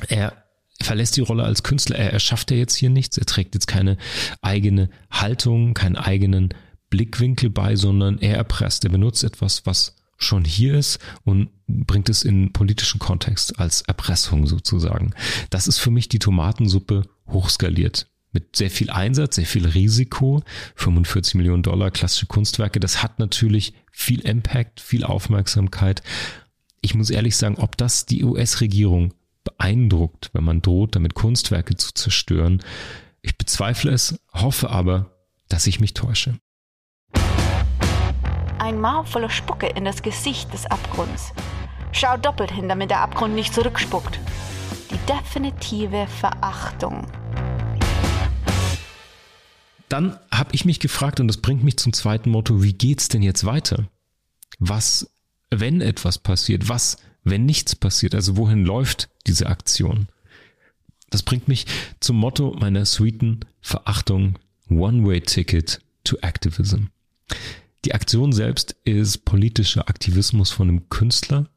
Er 0.08 0.45
verlässt 0.86 1.18
die 1.18 1.22
Rolle 1.22 1.44
als 1.44 1.64
Künstler. 1.64 1.98
Er 1.98 2.14
erschafft 2.14 2.52
ja 2.52 2.58
jetzt 2.58 2.76
hier 2.76 2.90
nichts. 2.90 3.18
Er 3.18 3.26
trägt 3.26 3.56
jetzt 3.56 3.68
keine 3.68 3.98
eigene 4.42 4.90
Haltung, 5.12 5.74
keinen 5.74 5.96
eigenen 5.96 6.50
Blickwinkel 6.90 7.50
bei, 7.50 7.76
sondern 7.76 8.20
er 8.20 8.36
erpresst. 8.36 8.84
Er 8.86 8.92
benutzt 8.92 9.24
etwas, 9.24 9.66
was 9.66 9.96
schon 10.18 10.46
hier 10.46 10.76
ist 10.76 11.00
und 11.24 11.50
bringt 11.68 12.10
es 12.10 12.24
in 12.24 12.54
politischen 12.54 13.00
Kontext 13.00 13.60
als 13.60 13.82
Erpressung 13.82 14.48
sozusagen. 14.48 15.14
Das 15.50 15.68
ist 15.68 15.80
für 15.80 15.92
mich 15.92 16.10
die 16.10 16.20
Tomatensuppe 16.20 17.04
hochskaliert. 17.28 18.08
Mit 18.32 18.56
sehr 18.56 18.70
viel 18.70 18.90
Einsatz, 18.90 19.36
sehr 19.36 19.46
viel 19.46 19.66
Risiko, 19.66 20.44
45 20.76 21.36
Millionen 21.36 21.64
Dollar 21.64 21.92
klassische 21.92 22.26
Kunstwerke. 22.26 22.80
Das 22.80 23.02
hat 23.02 23.20
natürlich 23.20 23.74
viel 23.92 24.22
Impact, 24.22 24.82
viel 24.82 25.04
Aufmerksamkeit. 25.06 26.04
Ich 26.82 26.96
muss 26.96 27.10
ehrlich 27.10 27.38
sagen, 27.38 27.58
ob 27.58 27.78
das 27.78 28.06
die 28.06 28.24
US-Regierung 28.24 29.14
beeindruckt, 29.46 30.32
wenn 30.34 30.44
man 30.44 30.62
droht, 30.62 30.96
damit 30.98 31.14
Kunstwerke 31.14 31.78
zu 31.78 31.94
zerstören. 31.94 32.62
Ich 33.22 33.38
bezweifle 33.38 33.92
es, 33.92 34.20
hoffe 34.34 34.70
aber, 34.70 35.12
dass 35.48 35.68
ich 35.68 35.80
mich 35.80 35.94
täusche. 35.94 36.38
Ein 38.60 38.82
Maul 38.82 39.06
voller 39.06 39.30
Spucke 39.30 39.68
in 39.68 39.86
das 39.86 40.02
Gesicht 40.02 40.52
des 40.52 40.66
Abgrunds. 40.66 41.32
Schau 41.94 42.18
doppelt 42.18 42.52
hin, 42.52 42.68
damit 42.68 42.90
der 42.90 43.00
Abgrund 43.00 43.36
nicht 43.36 43.54
zurückspuckt. 43.54 44.20
Die 44.92 44.98
definitive 45.08 46.08
Verachtung. 46.08 47.08
Dann 49.88 50.20
habe 50.32 50.54
ich 50.54 50.66
mich 50.66 50.80
gefragt, 50.80 51.20
und 51.20 51.28
das 51.28 51.38
bringt 51.38 51.64
mich 51.64 51.78
zum 51.78 51.94
zweiten 51.94 52.30
Motto, 52.30 52.64
wie 52.64 52.74
geht's 52.74 53.08
denn 53.08 53.22
jetzt 53.22 53.46
weiter? 53.46 53.88
Was, 54.60 55.10
wenn 55.52 55.80
etwas 55.80 56.18
passiert? 56.18 56.68
Was, 56.70 56.98
wenn 57.26 57.46
nichts 57.46 57.76
passiert? 57.76 58.16
Also 58.16 58.38
wohin 58.38 58.64
läuft 58.64 59.10
diese 59.28 59.48
Aktion? 59.48 60.08
Das 61.10 61.24
bringt 61.24 61.48
mich 61.48 61.66
zum 62.00 62.18
Motto 62.18 62.56
meiner 62.58 62.86
sweeten 62.86 63.42
Verachtung 63.62 64.40
One-Way-Ticket 64.70 65.82
to 66.04 66.18
Activism. 66.22 66.86
Die 67.84 67.94
Aktion 67.94 68.32
selbst 68.32 68.76
ist 68.84 69.26
politischer 69.26 69.90
Aktivismus 69.90 70.52
von 70.52 70.70
einem 70.70 70.90
Künstler. 70.90 71.50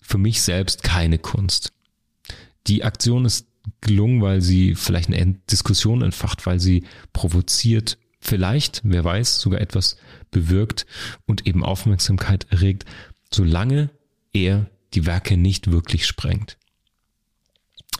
Für 0.00 0.18
mich 0.18 0.42
selbst 0.42 0.82
keine 0.82 1.18
Kunst. 1.18 1.72
Die 2.66 2.84
Aktion 2.84 3.24
ist 3.24 3.46
gelungen, 3.80 4.22
weil 4.22 4.40
sie 4.40 4.74
vielleicht 4.74 5.08
eine 5.12 5.34
Diskussion 5.50 6.02
entfacht, 6.02 6.46
weil 6.46 6.60
sie 6.60 6.84
provoziert, 7.12 7.98
vielleicht, 8.20 8.82
wer 8.84 9.04
weiß, 9.04 9.40
sogar 9.40 9.60
etwas 9.60 9.96
bewirkt 10.30 10.86
und 11.26 11.46
eben 11.46 11.64
Aufmerksamkeit 11.64 12.46
erregt, 12.50 12.84
solange 13.32 13.90
er 14.32 14.70
die 14.94 15.06
Werke 15.06 15.36
nicht 15.36 15.70
wirklich 15.70 16.06
sprengt. 16.06 16.56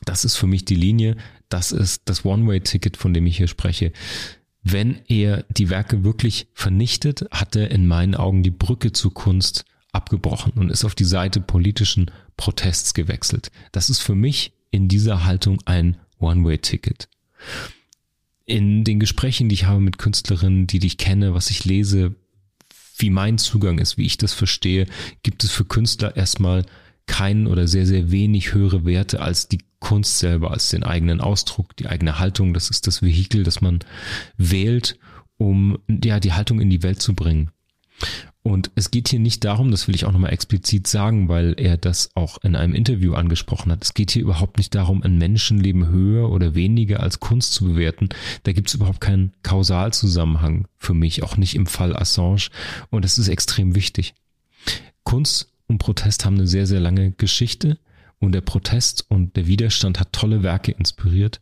Das 0.05 0.25
ist 0.25 0.37
für 0.37 0.47
mich 0.47 0.65
die 0.65 0.77
Linie, 0.77 1.17
das 1.49 1.73
ist 1.73 2.03
das 2.07 2.25
One-Way-Ticket, 2.25 2.97
von 2.97 3.13
dem 3.13 3.27
ich 3.27 3.37
hier 3.37 3.49
spreche. 3.49 3.93
Wenn 4.63 5.01
er 5.09 5.45
die 5.51 5.71
Werke 5.71 6.05
wirklich 6.05 6.49
vernichtet, 6.55 7.27
hat 7.31 7.57
er 7.57 7.71
in 7.71 7.87
meinen 7.87 8.15
Augen 8.15 8.43
die 8.43 8.51
Brücke 8.51 8.93
zur 8.93 9.13
Kunst 9.13 9.65
abgebrochen 9.93 10.53
und 10.53 10.71
ist 10.71 10.85
auf 10.85 10.95
die 10.95 11.05
Seite 11.05 11.41
politischen 11.41 12.11
Protests 12.37 12.95
gewechselt. 12.95 13.51
Das 13.73 13.91
ist 13.91 14.01
für 14.01 14.15
mich 14.15 14.53
in 14.71 14.89
dieser 14.89 15.25
Haltung 15.25 15.61
ein 15.65 15.97
One-Way-Ticket. 16.19 17.09
In 18.47 18.85
den 18.85 19.01
Gesprächen, 19.01 19.49
die 19.49 19.55
ich 19.55 19.65
habe 19.65 19.81
mit 19.81 19.99
Künstlerinnen, 19.99 20.67
die 20.67 20.79
dich 20.79 20.99
kenne, 20.99 21.35
was 21.35 21.51
ich 21.51 21.65
lese, 21.65 22.15
wie 22.99 23.11
mein 23.11 23.39
Zugang 23.39 23.79
ist, 23.79 23.97
wie 23.97 24.07
ich 24.07 24.19
das 24.19 24.33
verstehe, 24.33 24.87
gibt 25.23 25.45
es 25.45 25.51
für 25.51 25.65
Künstler 25.65 26.17
erstmal 26.17 26.67
keinen 27.11 27.49
oder 27.49 27.67
sehr, 27.67 27.87
sehr 27.87 28.13
wenig 28.13 28.55
höhere 28.55 28.85
Werte 28.85 29.21
als 29.21 29.49
die 29.49 29.59
Kunst 29.81 30.21
selber, 30.21 30.53
als 30.53 30.71
den 30.71 30.85
eigenen 30.85 31.21
Ausdruck, 31.21 31.77
die 31.77 31.89
eigene 31.89 32.21
Haltung. 32.21 32.55
Das 32.55 32.71
ist 32.71 32.87
das 32.87 33.03
Vehikel, 33.03 33.43
das 33.43 33.61
man 33.61 33.81
wählt, 34.37 34.97
um 35.37 35.79
ja, 35.89 36.21
die 36.21 36.35
Haltung 36.35 36.61
in 36.61 36.71
die 36.71 36.85
Welt 36.85 37.03
zu 37.03 37.15
bringen. 37.15 37.51
Und 38.45 38.71
es 38.77 38.93
geht 38.93 39.09
hier 39.09 39.19
nicht 39.19 39.45
darum, 39.45 39.73
das 39.73 39.89
will 39.89 39.95
ich 39.97 40.05
auch 40.05 40.13
nochmal 40.13 40.33
explizit 40.33 40.87
sagen, 40.87 41.29
weil 41.29 41.55
er 41.59 41.77
das 41.77 42.11
auch 42.15 42.39
in 42.45 42.55
einem 42.55 42.75
Interview 42.75 43.15
angesprochen 43.15 43.73
hat. 43.73 43.85
Es 43.85 43.93
geht 43.93 44.13
hier 44.13 44.23
überhaupt 44.23 44.59
nicht 44.59 44.73
darum, 44.77 45.03
ein 45.03 45.19
Menschenleben 45.19 45.89
höher 45.89 46.31
oder 46.31 46.55
weniger 46.55 47.01
als 47.01 47.19
Kunst 47.19 47.55
zu 47.55 47.65
bewerten. 47.65 48.09
Da 48.45 48.53
gibt 48.53 48.69
es 48.69 48.75
überhaupt 48.75 49.01
keinen 49.01 49.33
Kausalzusammenhang 49.43 50.69
für 50.79 50.95
mich, 50.95 51.25
auch 51.25 51.37
nicht 51.37 51.57
im 51.57 51.67
Fall 51.67 51.95
Assange. 51.97 52.51
Und 52.89 53.05
das 53.05 53.19
ist 53.19 53.29
extrem 53.29 53.75
wichtig. 53.75 54.15
Kunst 55.03 55.50
und 55.71 55.79
Protest 55.79 56.25
haben 56.25 56.37
eine 56.37 56.47
sehr, 56.47 56.67
sehr 56.67 56.81
lange 56.81 57.13
Geschichte. 57.13 57.79
Und 58.19 58.33
der 58.33 58.43
Protest 58.43 59.07
und 59.09 59.37
der 59.37 59.47
Widerstand 59.47 59.99
hat 59.99 60.13
tolle 60.13 60.43
Werke 60.43 60.73
inspiriert 60.73 61.41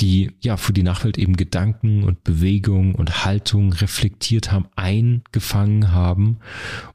die 0.00 0.32
ja 0.40 0.56
für 0.56 0.72
die 0.72 0.82
Nachwelt 0.82 1.18
eben 1.18 1.36
Gedanken 1.36 2.04
und 2.04 2.24
Bewegung 2.24 2.94
und 2.94 3.24
Haltung 3.24 3.72
reflektiert 3.72 4.50
haben, 4.50 4.66
eingefangen 4.76 5.92
haben. 5.92 6.38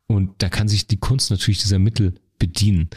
Und 0.07 0.31
da 0.39 0.49
kann 0.49 0.67
sich 0.67 0.87
die 0.87 0.97
Kunst 0.97 1.31
natürlich 1.31 1.59
dieser 1.59 1.79
Mittel 1.79 2.15
bedienen. 2.39 2.89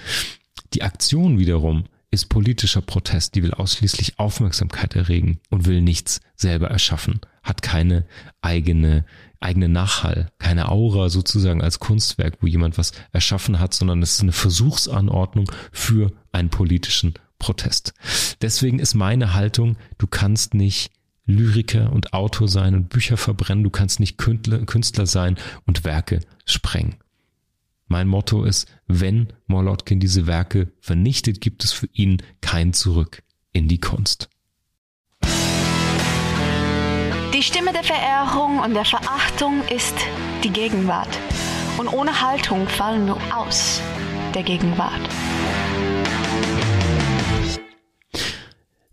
Die 0.75 0.83
Aktion 0.83 1.39
wiederum 1.39 1.85
ist 2.13 2.29
politischer 2.29 2.83
Protest, 2.83 3.35
die 3.35 3.43
will 3.43 3.55
ausschließlich 3.55 4.19
Aufmerksamkeit 4.19 4.95
erregen 4.95 5.41
und 5.49 5.67
will 5.67 5.81
nichts 5.81 6.21
selber 6.37 6.69
erschaffen, 6.69 7.21
hat 7.43 7.63
keine 7.63 8.07
eigene, 8.43 9.07
eigene 9.41 9.69
Nachhall, 9.69 10.31
keine 10.39 10.69
Aura 10.69 11.09
sozusagen 11.09 11.63
als 11.63 11.81
Kunstwerk, 11.81 12.37
wo 12.41 12.47
jemand 12.47 12.77
was 12.77 12.93
erschaffen 13.13 13.59
hat, 13.59 13.73
sondern 13.73 14.03
es 14.03 14.13
ist 14.13 14.21
eine 14.21 14.33
Versuchsanordnung 14.33 15.51
für 15.73 16.13
einen 16.33 16.51
politischen 16.51 17.15
Protest. 17.39 17.95
Deswegen 18.43 18.79
ist 18.79 18.95
meine 18.95 19.33
Haltung, 19.33 19.77
du 19.97 20.07
kannst 20.07 20.53
nicht 20.53 20.93
Lyriker 21.25 21.93
und 21.93 22.13
Autor 22.13 22.47
sein 22.47 22.75
und 22.75 22.91
Bücher 22.91 23.17
verbrennen, 23.17 23.65
du 23.65 23.71
kannst 23.71 24.01
nicht 24.01 24.19
Künstler, 24.19 24.59
Künstler 24.67 25.07
sein 25.07 25.39
und 25.67 25.85
Werke 25.85 26.21
sprengen. 26.45 26.97
Mein 27.93 28.09
Motto 28.09 28.45
ist, 28.45 28.67
wenn 28.87 29.29
Morlotkin 29.49 30.01
diese 30.01 30.27
Werke 30.27 30.73
vernichtet, 30.81 31.43
gibt 31.43 31.63
es 31.63 31.75
für 31.75 31.91
ihn 31.93 32.23
kein 32.41 32.73
Zurück 32.73 33.23
in 33.53 33.69
die 33.69 33.81
Kunst. 33.81 34.31
Die 37.35 37.43
Stimme 37.43 37.75
der 37.75 37.85
Verehrung 37.85 38.61
und 38.61 38.73
der 38.73 38.87
Verachtung 38.87 39.63
ist 39.69 39.95
die 40.43 40.49
Gegenwart. 40.49 41.19
Und 41.77 41.89
ohne 41.89 42.23
Haltung 42.23 42.67
fallen 42.67 43.05
wir 43.09 43.19
aus 43.37 43.83
der 44.35 44.43
Gegenwart. 44.43 45.11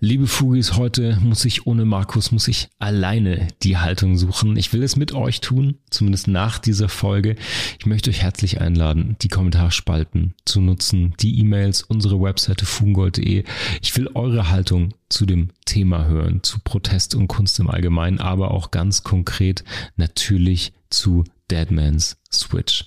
Liebe 0.01 0.27
Fugis, 0.27 0.77
heute 0.77 1.17
muss 1.21 1.43
ich 1.43 1.67
ohne 1.67 1.83
Markus, 1.83 2.31
muss 2.31 2.47
ich 2.47 2.69
alleine 2.79 3.49
die 3.63 3.75
Haltung 3.75 4.17
suchen. 4.17 4.55
Ich 4.55 4.71
will 4.71 4.81
es 4.81 4.95
mit 4.95 5.11
euch 5.11 5.41
tun, 5.41 5.77
zumindest 5.89 6.29
nach 6.29 6.57
dieser 6.57 6.87
Folge. 6.87 7.35
Ich 7.79 7.85
möchte 7.85 8.09
euch 8.09 8.21
herzlich 8.21 8.61
einladen, 8.61 9.17
die 9.21 9.27
Kommentarspalten 9.27 10.35
zu 10.45 10.61
nutzen, 10.61 11.15
die 11.19 11.37
E-Mails, 11.41 11.83
unsere 11.83 12.21
Webseite 12.21 12.65
fugengold.de. 12.65 13.43
Ich 13.81 13.97
will 13.97 14.07
eure 14.13 14.49
Haltung 14.49 14.93
zu 15.09 15.25
dem 15.25 15.49
Thema 15.65 16.05
hören, 16.05 16.43
zu 16.43 16.59
Protest 16.63 17.13
und 17.13 17.27
Kunst 17.27 17.59
im 17.59 17.69
Allgemeinen, 17.69 18.19
aber 18.19 18.51
auch 18.51 18.71
ganz 18.71 19.03
konkret 19.03 19.65
natürlich 19.97 20.71
zu 20.89 21.25
Deadman's 21.51 22.15
Switch. 22.31 22.85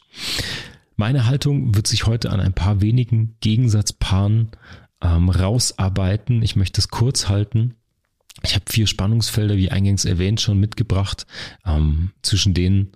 Meine 0.97 1.27
Haltung 1.27 1.75
wird 1.75 1.89
sich 1.89 2.07
heute 2.07 2.31
an 2.31 2.41
ein 2.41 2.55
paar 2.55 2.81
wenigen 2.81 3.37
Gegensatzpaaren 3.41 4.51
ähm, 5.03 5.29
rausarbeiten. 5.29 6.43
Ich 6.43 6.57
möchte 6.57 6.81
es 6.81 6.89
kurz 6.89 7.29
halten. 7.29 7.75
Ich 8.43 8.55
habe 8.55 8.65
vier 8.69 8.87
Spannungsfelder, 8.87 9.57
wie 9.57 9.71
eingangs 9.71 10.05
erwähnt, 10.05 10.41
schon 10.41 10.59
mitgebracht, 10.59 11.27
ähm, 11.67 12.13
zwischen 12.23 12.55
denen 12.55 12.93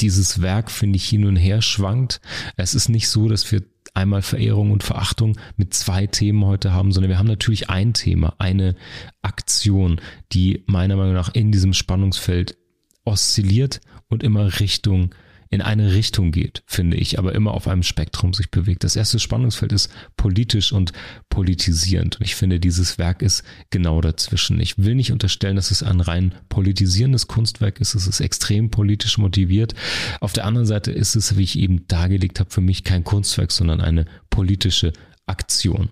dieses 0.00 0.40
Werk, 0.42 0.70
finde 0.70 0.96
ich, 0.96 1.08
hin 1.08 1.26
und 1.26 1.36
her 1.36 1.62
schwankt. 1.62 2.20
Es 2.56 2.74
ist 2.74 2.88
nicht 2.88 3.08
so, 3.08 3.28
dass 3.28 3.50
wir 3.52 3.62
einmal 3.94 4.22
Verehrung 4.22 4.70
und 4.70 4.84
Verachtung 4.84 5.38
mit 5.56 5.74
zwei 5.74 6.06
Themen 6.06 6.44
heute 6.44 6.72
haben, 6.72 6.92
sondern 6.92 7.10
wir 7.10 7.18
haben 7.18 7.26
natürlich 7.26 7.68
ein 7.68 7.94
Thema, 7.94 8.34
eine 8.38 8.76
Aktion, 9.22 10.00
die 10.32 10.62
meiner 10.66 10.96
Meinung 10.96 11.14
nach 11.14 11.34
in 11.34 11.52
diesem 11.52 11.72
Spannungsfeld 11.72 12.56
oszilliert 13.04 13.80
und 14.08 14.22
immer 14.22 14.60
Richtung 14.60 15.14
in 15.50 15.62
eine 15.62 15.92
Richtung 15.92 16.30
geht, 16.30 16.62
finde 16.66 16.96
ich, 16.96 17.18
aber 17.18 17.34
immer 17.34 17.52
auf 17.52 17.68
einem 17.68 17.82
Spektrum 17.82 18.34
sich 18.34 18.50
bewegt. 18.50 18.84
Das 18.84 18.96
erste 18.96 19.18
Spannungsfeld 19.18 19.72
ist 19.72 19.90
politisch 20.16 20.72
und 20.72 20.92
politisierend. 21.30 22.16
Und 22.16 22.26
ich 22.26 22.34
finde, 22.34 22.60
dieses 22.60 22.98
Werk 22.98 23.22
ist 23.22 23.42
genau 23.70 24.00
dazwischen. 24.00 24.60
Ich 24.60 24.78
will 24.78 24.94
nicht 24.94 25.12
unterstellen, 25.12 25.56
dass 25.56 25.70
es 25.70 25.82
ein 25.82 26.00
rein 26.00 26.34
politisierendes 26.48 27.28
Kunstwerk 27.28 27.80
ist. 27.80 27.94
Es 27.94 28.06
ist 28.06 28.20
extrem 28.20 28.70
politisch 28.70 29.16
motiviert. 29.16 29.74
Auf 30.20 30.34
der 30.34 30.44
anderen 30.44 30.66
Seite 30.66 30.92
ist 30.92 31.16
es, 31.16 31.36
wie 31.36 31.44
ich 31.44 31.58
eben 31.58 31.86
dargelegt 31.88 32.40
habe, 32.40 32.50
für 32.50 32.60
mich 32.60 32.84
kein 32.84 33.04
Kunstwerk, 33.04 33.50
sondern 33.50 33.80
eine 33.80 34.04
politische 34.28 34.92
Aktion. 35.26 35.90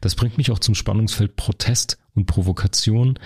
Das 0.00 0.14
bringt 0.14 0.36
mich 0.36 0.50
auch 0.50 0.58
zum 0.58 0.74
Spannungsfeld 0.74 1.36
Protest 1.36 1.98
und 2.14 2.26
Provokation. 2.26 3.18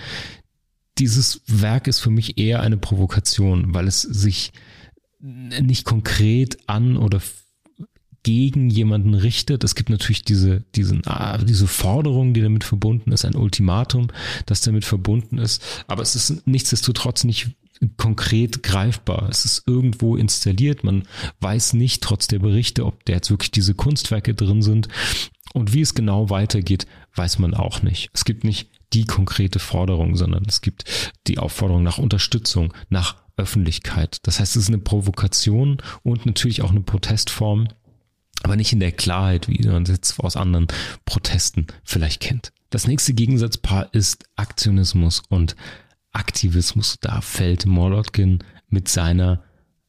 Dieses 0.97 1.41
Werk 1.47 1.87
ist 1.87 1.99
für 1.99 2.09
mich 2.09 2.37
eher 2.37 2.61
eine 2.61 2.77
Provokation, 2.77 3.73
weil 3.73 3.87
es 3.87 4.01
sich 4.01 4.53
nicht 5.25 5.85
konkret 5.85 6.57
an 6.67 6.97
oder 6.97 7.21
gegen 8.23 8.69
jemanden 8.69 9.13
richtet. 9.13 9.63
Es 9.63 9.75
gibt 9.75 9.89
natürlich 9.89 10.23
diese, 10.23 10.61
diesen, 10.75 11.05
ah, 11.05 11.37
diese 11.37 11.67
Forderung, 11.67 12.33
die 12.33 12.41
damit 12.41 12.63
verbunden 12.63 13.11
ist, 13.11 13.25
ein 13.25 13.35
Ultimatum, 13.35 14.07
das 14.45 14.61
damit 14.61 14.85
verbunden 14.85 15.37
ist. 15.37 15.63
Aber 15.87 16.01
es 16.01 16.15
ist 16.15 16.47
nichtsdestotrotz 16.47 17.23
nicht 17.23 17.51
konkret 17.97 18.63
greifbar. 18.63 19.27
Es 19.29 19.45
ist 19.45 19.67
irgendwo 19.67 20.15
installiert. 20.15 20.83
Man 20.83 21.03
weiß 21.41 21.73
nicht, 21.73 22.01
trotz 22.01 22.27
der 22.27 22.39
Berichte, 22.39 22.85
ob 22.85 23.05
da 23.05 23.13
jetzt 23.13 23.29
wirklich 23.29 23.51
diese 23.51 23.75
Kunstwerke 23.75 24.33
drin 24.33 24.61
sind. 24.61 24.87
Und 25.53 25.73
wie 25.73 25.81
es 25.81 25.93
genau 25.93 26.29
weitergeht, 26.29 26.87
weiß 27.15 27.39
man 27.39 27.53
auch 27.53 27.81
nicht. 27.81 28.09
Es 28.13 28.25
gibt 28.25 28.43
nicht 28.43 28.69
die 28.93 29.05
konkrete 29.05 29.59
Forderung, 29.59 30.15
sondern 30.15 30.45
es 30.47 30.61
gibt 30.61 30.85
die 31.27 31.37
Aufforderung 31.37 31.83
nach 31.83 31.97
Unterstützung, 31.97 32.73
nach 32.89 33.24
Öffentlichkeit. 33.37 34.19
Das 34.23 34.39
heißt, 34.39 34.55
es 34.55 34.63
ist 34.63 34.69
eine 34.69 34.79
Provokation 34.79 35.77
und 36.03 36.25
natürlich 36.25 36.61
auch 36.61 36.71
eine 36.71 36.81
Protestform, 36.81 37.67
aber 38.43 38.55
nicht 38.55 38.73
in 38.73 38.79
der 38.79 38.91
Klarheit, 38.91 39.47
wie 39.47 39.67
man 39.67 39.83
es 39.83 39.89
jetzt 39.89 40.19
aus 40.19 40.35
anderen 40.35 40.67
Protesten 41.05 41.67
vielleicht 41.83 42.21
kennt. 42.21 42.51
Das 42.69 42.87
nächste 42.87 43.13
Gegensatzpaar 43.13 43.93
ist 43.93 44.25
Aktionismus 44.35 45.21
und 45.29 45.55
Aktivismus. 46.11 46.97
Da 46.99 47.21
fällt 47.21 47.65
Morlotkin 47.65 48.39
mit 48.69 48.87
seiner 48.87 49.43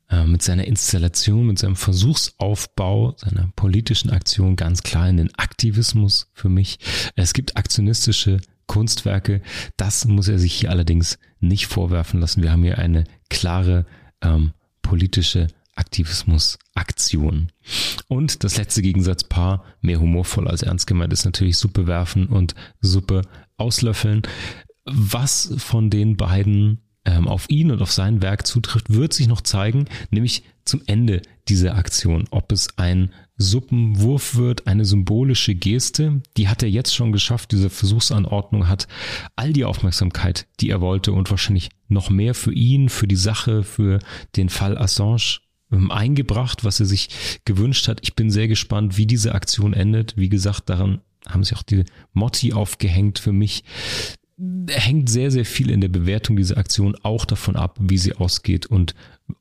äh, 0.08 0.24
mit 0.24 0.42
seiner 0.42 0.66
Installation, 0.66 1.48
mit 1.48 1.58
seinem 1.58 1.76
Versuchsaufbau, 1.76 3.16
seiner 3.16 3.50
politischen 3.56 4.10
Aktion 4.10 4.54
ganz 4.54 4.82
klar 4.82 5.08
in 5.08 5.16
den 5.16 5.34
Aktivismus 5.34 6.30
für 6.32 6.48
mich. 6.48 6.78
Es 7.16 7.32
gibt 7.32 7.56
aktionistische 7.56 8.40
Kunstwerke. 8.66 9.42
Das 9.76 10.04
muss 10.04 10.28
er 10.28 10.38
sich 10.38 10.54
hier 10.54 10.70
allerdings 10.70 11.18
nicht 11.40 11.66
vorwerfen 11.66 12.20
lassen. 12.20 12.42
Wir 12.42 12.52
haben 12.52 12.62
hier 12.62 12.78
eine 12.78 13.04
klare 13.28 13.86
ähm, 14.22 14.52
politische 14.82 15.48
Aktivismusaktion. 15.74 17.52
Und 18.08 18.44
das 18.44 18.56
letzte 18.56 18.82
Gegensatzpaar, 18.82 19.64
mehr 19.80 20.00
humorvoll 20.00 20.48
als 20.48 20.62
ernst 20.62 20.86
gemeint, 20.86 21.12
ist 21.12 21.24
natürlich 21.24 21.58
Suppe 21.58 21.86
werfen 21.86 22.26
und 22.26 22.54
Suppe 22.80 23.22
auslöffeln. 23.56 24.22
Was 24.84 25.52
von 25.58 25.90
den 25.90 26.16
beiden 26.16 26.80
ähm, 27.04 27.28
auf 27.28 27.48
ihn 27.50 27.70
und 27.70 27.82
auf 27.82 27.92
sein 27.92 28.22
Werk 28.22 28.46
zutrifft, 28.46 28.92
wird 28.92 29.12
sich 29.12 29.28
noch 29.28 29.40
zeigen, 29.42 29.86
nämlich 30.10 30.44
zum 30.64 30.82
Ende 30.86 31.22
dieser 31.48 31.76
Aktion, 31.76 32.26
ob 32.30 32.52
es 32.52 32.78
ein 32.78 33.12
Suppenwurf 33.38 34.36
wird, 34.36 34.66
eine 34.66 34.84
symbolische 34.84 35.54
Geste, 35.54 36.22
die 36.36 36.48
hat 36.48 36.62
er 36.62 36.70
jetzt 36.70 36.94
schon 36.94 37.12
geschafft, 37.12 37.52
diese 37.52 37.68
Versuchsanordnung 37.68 38.68
hat 38.68 38.88
all 39.36 39.52
die 39.52 39.64
Aufmerksamkeit, 39.64 40.46
die 40.60 40.70
er 40.70 40.80
wollte 40.80 41.12
und 41.12 41.30
wahrscheinlich 41.30 41.70
noch 41.88 42.08
mehr 42.08 42.34
für 42.34 42.52
ihn, 42.52 42.88
für 42.88 43.06
die 43.06 43.16
Sache, 43.16 43.62
für 43.62 43.98
den 44.36 44.48
Fall 44.48 44.78
Assange 44.78 45.40
ähm, 45.70 45.90
eingebracht, 45.90 46.64
was 46.64 46.80
er 46.80 46.86
sich 46.86 47.08
gewünscht 47.44 47.88
hat. 47.88 48.00
Ich 48.02 48.14
bin 48.14 48.30
sehr 48.30 48.48
gespannt, 48.48 48.96
wie 48.96 49.06
diese 49.06 49.34
Aktion 49.34 49.74
endet. 49.74 50.16
Wie 50.16 50.30
gesagt, 50.30 50.70
daran 50.70 51.00
haben 51.28 51.44
sich 51.44 51.56
auch 51.56 51.62
die 51.62 51.84
Motti 52.12 52.52
aufgehängt 52.52 53.18
für 53.18 53.32
mich 53.32 53.64
hängt 54.68 55.08
sehr, 55.08 55.30
sehr 55.30 55.44
viel 55.44 55.70
in 55.70 55.80
der 55.80 55.88
Bewertung 55.88 56.36
dieser 56.36 56.58
Aktion 56.58 56.94
auch 57.02 57.24
davon 57.24 57.56
ab, 57.56 57.78
wie 57.80 57.98
sie 57.98 58.14
ausgeht 58.14 58.66
und 58.66 58.94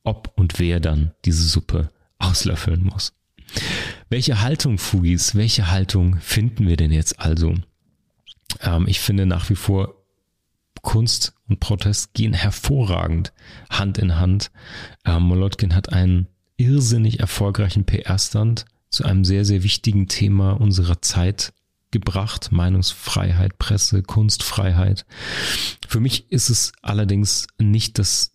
ob 0.04 0.32
und 0.36 0.58
wer 0.58 0.80
dann 0.80 1.12
diese 1.24 1.44
Suppe 1.44 1.90
auslöffeln 2.18 2.82
muss. 2.82 3.12
Welche 4.08 4.40
Haltung, 4.40 4.78
Fugis, 4.78 5.34
welche 5.34 5.70
Haltung 5.70 6.20
finden 6.20 6.68
wir 6.68 6.76
denn 6.76 6.92
jetzt 6.92 7.18
also? 7.18 7.54
Ähm, 8.60 8.86
ich 8.86 9.00
finde 9.00 9.26
nach 9.26 9.50
wie 9.50 9.56
vor, 9.56 9.94
Kunst 10.82 11.34
und 11.48 11.58
Protest 11.58 12.14
gehen 12.14 12.32
hervorragend 12.32 13.32
Hand 13.68 13.98
in 13.98 14.16
Hand. 14.16 14.52
Ähm, 15.04 15.24
Molotkin 15.24 15.74
hat 15.74 15.92
einen 15.92 16.28
irrsinnig 16.56 17.18
erfolgreichen 17.18 17.84
PR-Stand 17.84 18.66
zu 18.90 19.04
einem 19.04 19.24
sehr, 19.24 19.44
sehr 19.44 19.64
wichtigen 19.64 20.06
Thema 20.06 20.52
unserer 20.52 21.02
Zeit 21.02 21.52
gebracht. 21.90 22.52
Meinungsfreiheit, 22.52 23.58
Presse, 23.58 24.02
Kunstfreiheit. 24.04 25.04
Für 25.88 25.98
mich 25.98 26.30
ist 26.30 26.50
es 26.50 26.70
allerdings 26.82 27.48
nicht 27.58 27.98
das 27.98 28.30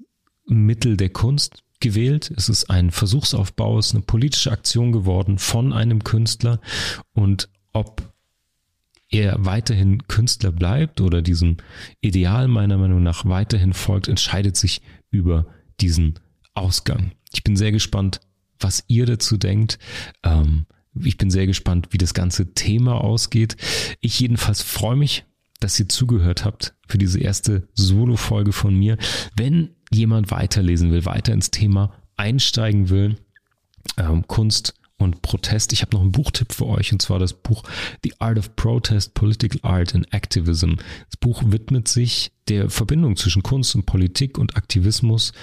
Mittel 0.46 0.98
der 0.98 1.10
Kunst 1.10 1.64
gewählt. 1.82 2.32
Es 2.36 2.50
ist 2.50 2.70
ein 2.70 2.92
Versuchsaufbau, 2.92 3.78
es 3.80 3.88
ist 3.88 3.96
eine 3.96 4.04
politische 4.04 4.52
Aktion 4.52 4.92
geworden 4.92 5.38
von 5.38 5.74
einem 5.74 6.04
Künstler 6.04 6.60
und 7.14 7.50
ob 7.74 8.12
er 9.10 9.36
weiterhin 9.40 10.08
Künstler 10.08 10.52
bleibt 10.52 11.02
oder 11.02 11.22
diesem 11.22 11.58
Ideal 12.00 12.48
meiner 12.48 12.78
Meinung 12.78 13.04
nach 13.04 13.26
weiterhin 13.26 13.74
folgt, 13.74 14.08
entscheidet 14.08 14.56
sich 14.56 14.82
über 15.10 15.46
diesen 15.82 16.20
Ausgang. 16.54 17.12
Ich 17.34 17.44
bin 17.44 17.58
sehr 17.58 17.72
gespannt, 17.72 18.22
was 18.60 18.84
ihr 18.88 19.06
dazu 19.06 19.38
denkt. 19.38 19.80
Ähm, 20.24 20.66
ich 20.96 21.18
bin 21.18 21.30
sehr 21.30 21.48
gespannt, 21.48 21.90
wie 21.92 21.98
das 21.98 22.14
ganze 22.14 22.54
Thema 22.54 23.02
ausgeht. 23.02 23.58
Ich 24.00 24.20
jedenfalls 24.20 24.62
freue 24.62 24.96
mich, 24.96 25.26
dass 25.60 25.80
ihr 25.80 25.90
zugehört 25.90 26.44
habt 26.46 26.76
für 26.88 26.98
diese 26.98 27.20
erste 27.20 27.68
Solo-Folge 27.74 28.52
von 28.52 28.76
mir. 28.76 28.98
Wenn 29.36 29.76
jemand 29.94 30.32
weiterlesen 30.32 30.92
will, 30.92 31.06
weiter 31.06 31.34
ins 31.34 31.52
Thema 31.52 31.94
einsteigen 32.18 32.90
will, 32.90 33.18
ähm, 33.98 34.28
Kunst 34.28 34.74
und 35.02 35.22
Protest. 35.22 35.74
Ich 35.74 35.82
habe 35.82 35.96
noch 35.96 36.02
einen 36.02 36.12
Buchtipp 36.12 36.54
für 36.54 36.68
euch 36.68 36.94
und 36.94 37.02
zwar 37.02 37.20
das 37.20 37.34
Buch 37.34 37.64
The 38.04 38.14
Art 38.20 38.38
of 38.38 38.56
Protest, 38.56 39.14
Political 39.14 39.60
Art 39.64 39.96
and 39.96 40.14
Activism. 40.14 40.76
Das 41.08 41.18
Buch 41.20 41.44
widmet 41.46 41.88
sich 41.88 42.32
der 42.48 42.70
Verbindung 42.70 43.16
zwischen 43.16 43.44
Kunst 43.44 43.76
und 43.76 43.86
Politik 43.86 44.38
und 44.38 44.56
Aktivismus 44.56 45.34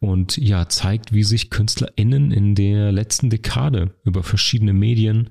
und 0.00 0.36
ja, 0.36 0.68
zeigt, 0.68 1.12
wie 1.12 1.24
sich 1.24 1.50
KünstlerInnen 1.50 2.32
in 2.32 2.54
der 2.54 2.92
letzten 2.92 3.30
Dekade 3.30 3.94
über 4.04 4.22
verschiedene 4.22 4.72
Medien 4.72 5.30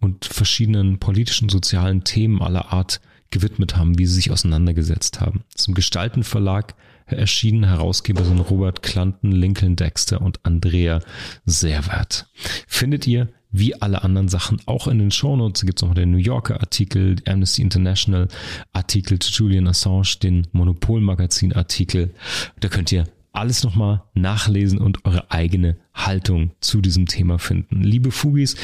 und 0.00 0.24
verschiedenen 0.24 0.98
politischen, 0.98 1.48
sozialen 1.48 2.04
Themen 2.04 2.42
aller 2.42 2.72
Art 2.72 3.00
gewidmet 3.30 3.76
haben, 3.76 3.98
wie 3.98 4.06
sie 4.06 4.14
sich 4.14 4.30
auseinandergesetzt 4.30 5.20
haben. 5.20 5.42
Zum 5.54 5.74
Gestaltenverlag 5.74 6.74
erschienen 7.06 7.64
Herausgeber 7.64 8.24
sind 8.24 8.40
Robert 8.40 8.82
Clanton, 8.82 9.32
Lincoln 9.32 9.76
Dexter 9.76 10.20
und 10.20 10.40
Andrea 10.44 11.00
Serwert. 11.44 12.26
Findet 12.66 13.06
ihr 13.06 13.28
wie 13.50 13.80
alle 13.80 14.02
anderen 14.02 14.28
Sachen 14.28 14.60
auch 14.66 14.88
in 14.88 14.98
den 14.98 15.12
Shownotes. 15.12 15.60
Da 15.60 15.66
gibt 15.66 15.80
es 15.80 15.86
noch 15.86 15.94
den 15.94 16.10
New 16.10 16.18
Yorker 16.18 16.60
Artikel, 16.60 17.16
Amnesty 17.24 17.62
International 17.62 18.26
Artikel 18.72 19.20
zu 19.20 19.30
Julian 19.30 19.68
Assange, 19.68 20.16
den 20.22 20.48
Monopol 20.50 21.00
Magazin 21.00 21.52
Artikel. 21.52 22.14
Da 22.58 22.68
könnt 22.68 22.90
ihr 22.90 23.04
alles 23.34 23.62
nochmal 23.64 24.02
nachlesen 24.14 24.78
und 24.78 25.04
eure 25.04 25.30
eigene 25.30 25.76
Haltung 25.92 26.52
zu 26.60 26.80
diesem 26.80 27.06
Thema 27.06 27.38
finden. 27.38 27.82
Liebe 27.82 28.10
Fugis, 28.10 28.56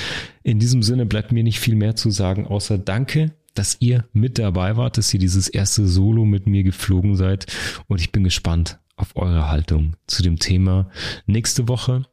in 0.43 0.59
diesem 0.59 0.83
Sinne 0.83 1.07
bleibt 1.07 1.33
mir 1.33 1.43
nicht 1.43 1.61
viel 1.61 1.75
mehr 1.75 1.97
zu 1.97 2.11
sagen, 2.11 2.47
außer 2.47 2.79
Danke 2.79 3.33
dass 3.55 3.77
ihr 3.81 4.05
mit 4.13 4.39
dabei 4.39 4.77
wart, 4.77 4.99
dass 4.99 5.13
ihr 5.13 5.21
dieses 5.21 5.49
erste 5.49 5.87
Solo 5.87 6.25
mit 6.25 6.47
mir 6.47 6.63
geflogen 6.63 7.17
seid. 7.17 7.47
Und 7.89 8.01
ich 8.01 8.13
bin 8.13 8.25
gespannt 8.25 8.79
auf 8.97 9.17
eure 9.17 9.49
Haltung 9.49 9.95
zu 10.07 10.23
dem 10.23 10.39
Thema. 10.39 10.91
Nächste 11.27 11.69
Woche 11.69 12.05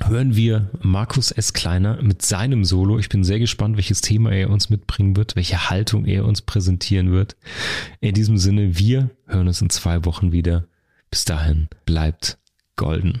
hören 0.00 0.36
wir 0.36 0.70
Markus 0.80 1.30
S. 1.30 1.52
Kleiner 1.52 2.00
mit 2.02 2.22
seinem 2.22 2.64
Solo. 2.64 2.98
Ich 2.98 3.08
bin 3.08 3.24
sehr 3.24 3.38
gespannt, 3.38 3.76
welches 3.76 4.00
Thema 4.00 4.32
er 4.32 4.50
uns 4.50 4.70
mitbringen 4.70 5.16
wird, 5.16 5.36
welche 5.36 5.70
Haltung 5.70 6.04
er 6.04 6.24
uns 6.24 6.42
präsentieren 6.42 7.12
wird. 7.12 7.36
In 8.00 8.14
diesem 8.14 8.38
Sinne, 8.38 8.78
wir 8.78 9.10
hören 9.26 9.48
uns 9.48 9.60
in 9.60 9.70
zwei 9.70 10.04
Wochen 10.04 10.32
wieder. 10.32 10.66
Bis 11.10 11.24
dahin, 11.24 11.68
bleibt 11.84 12.38
golden. 12.76 13.20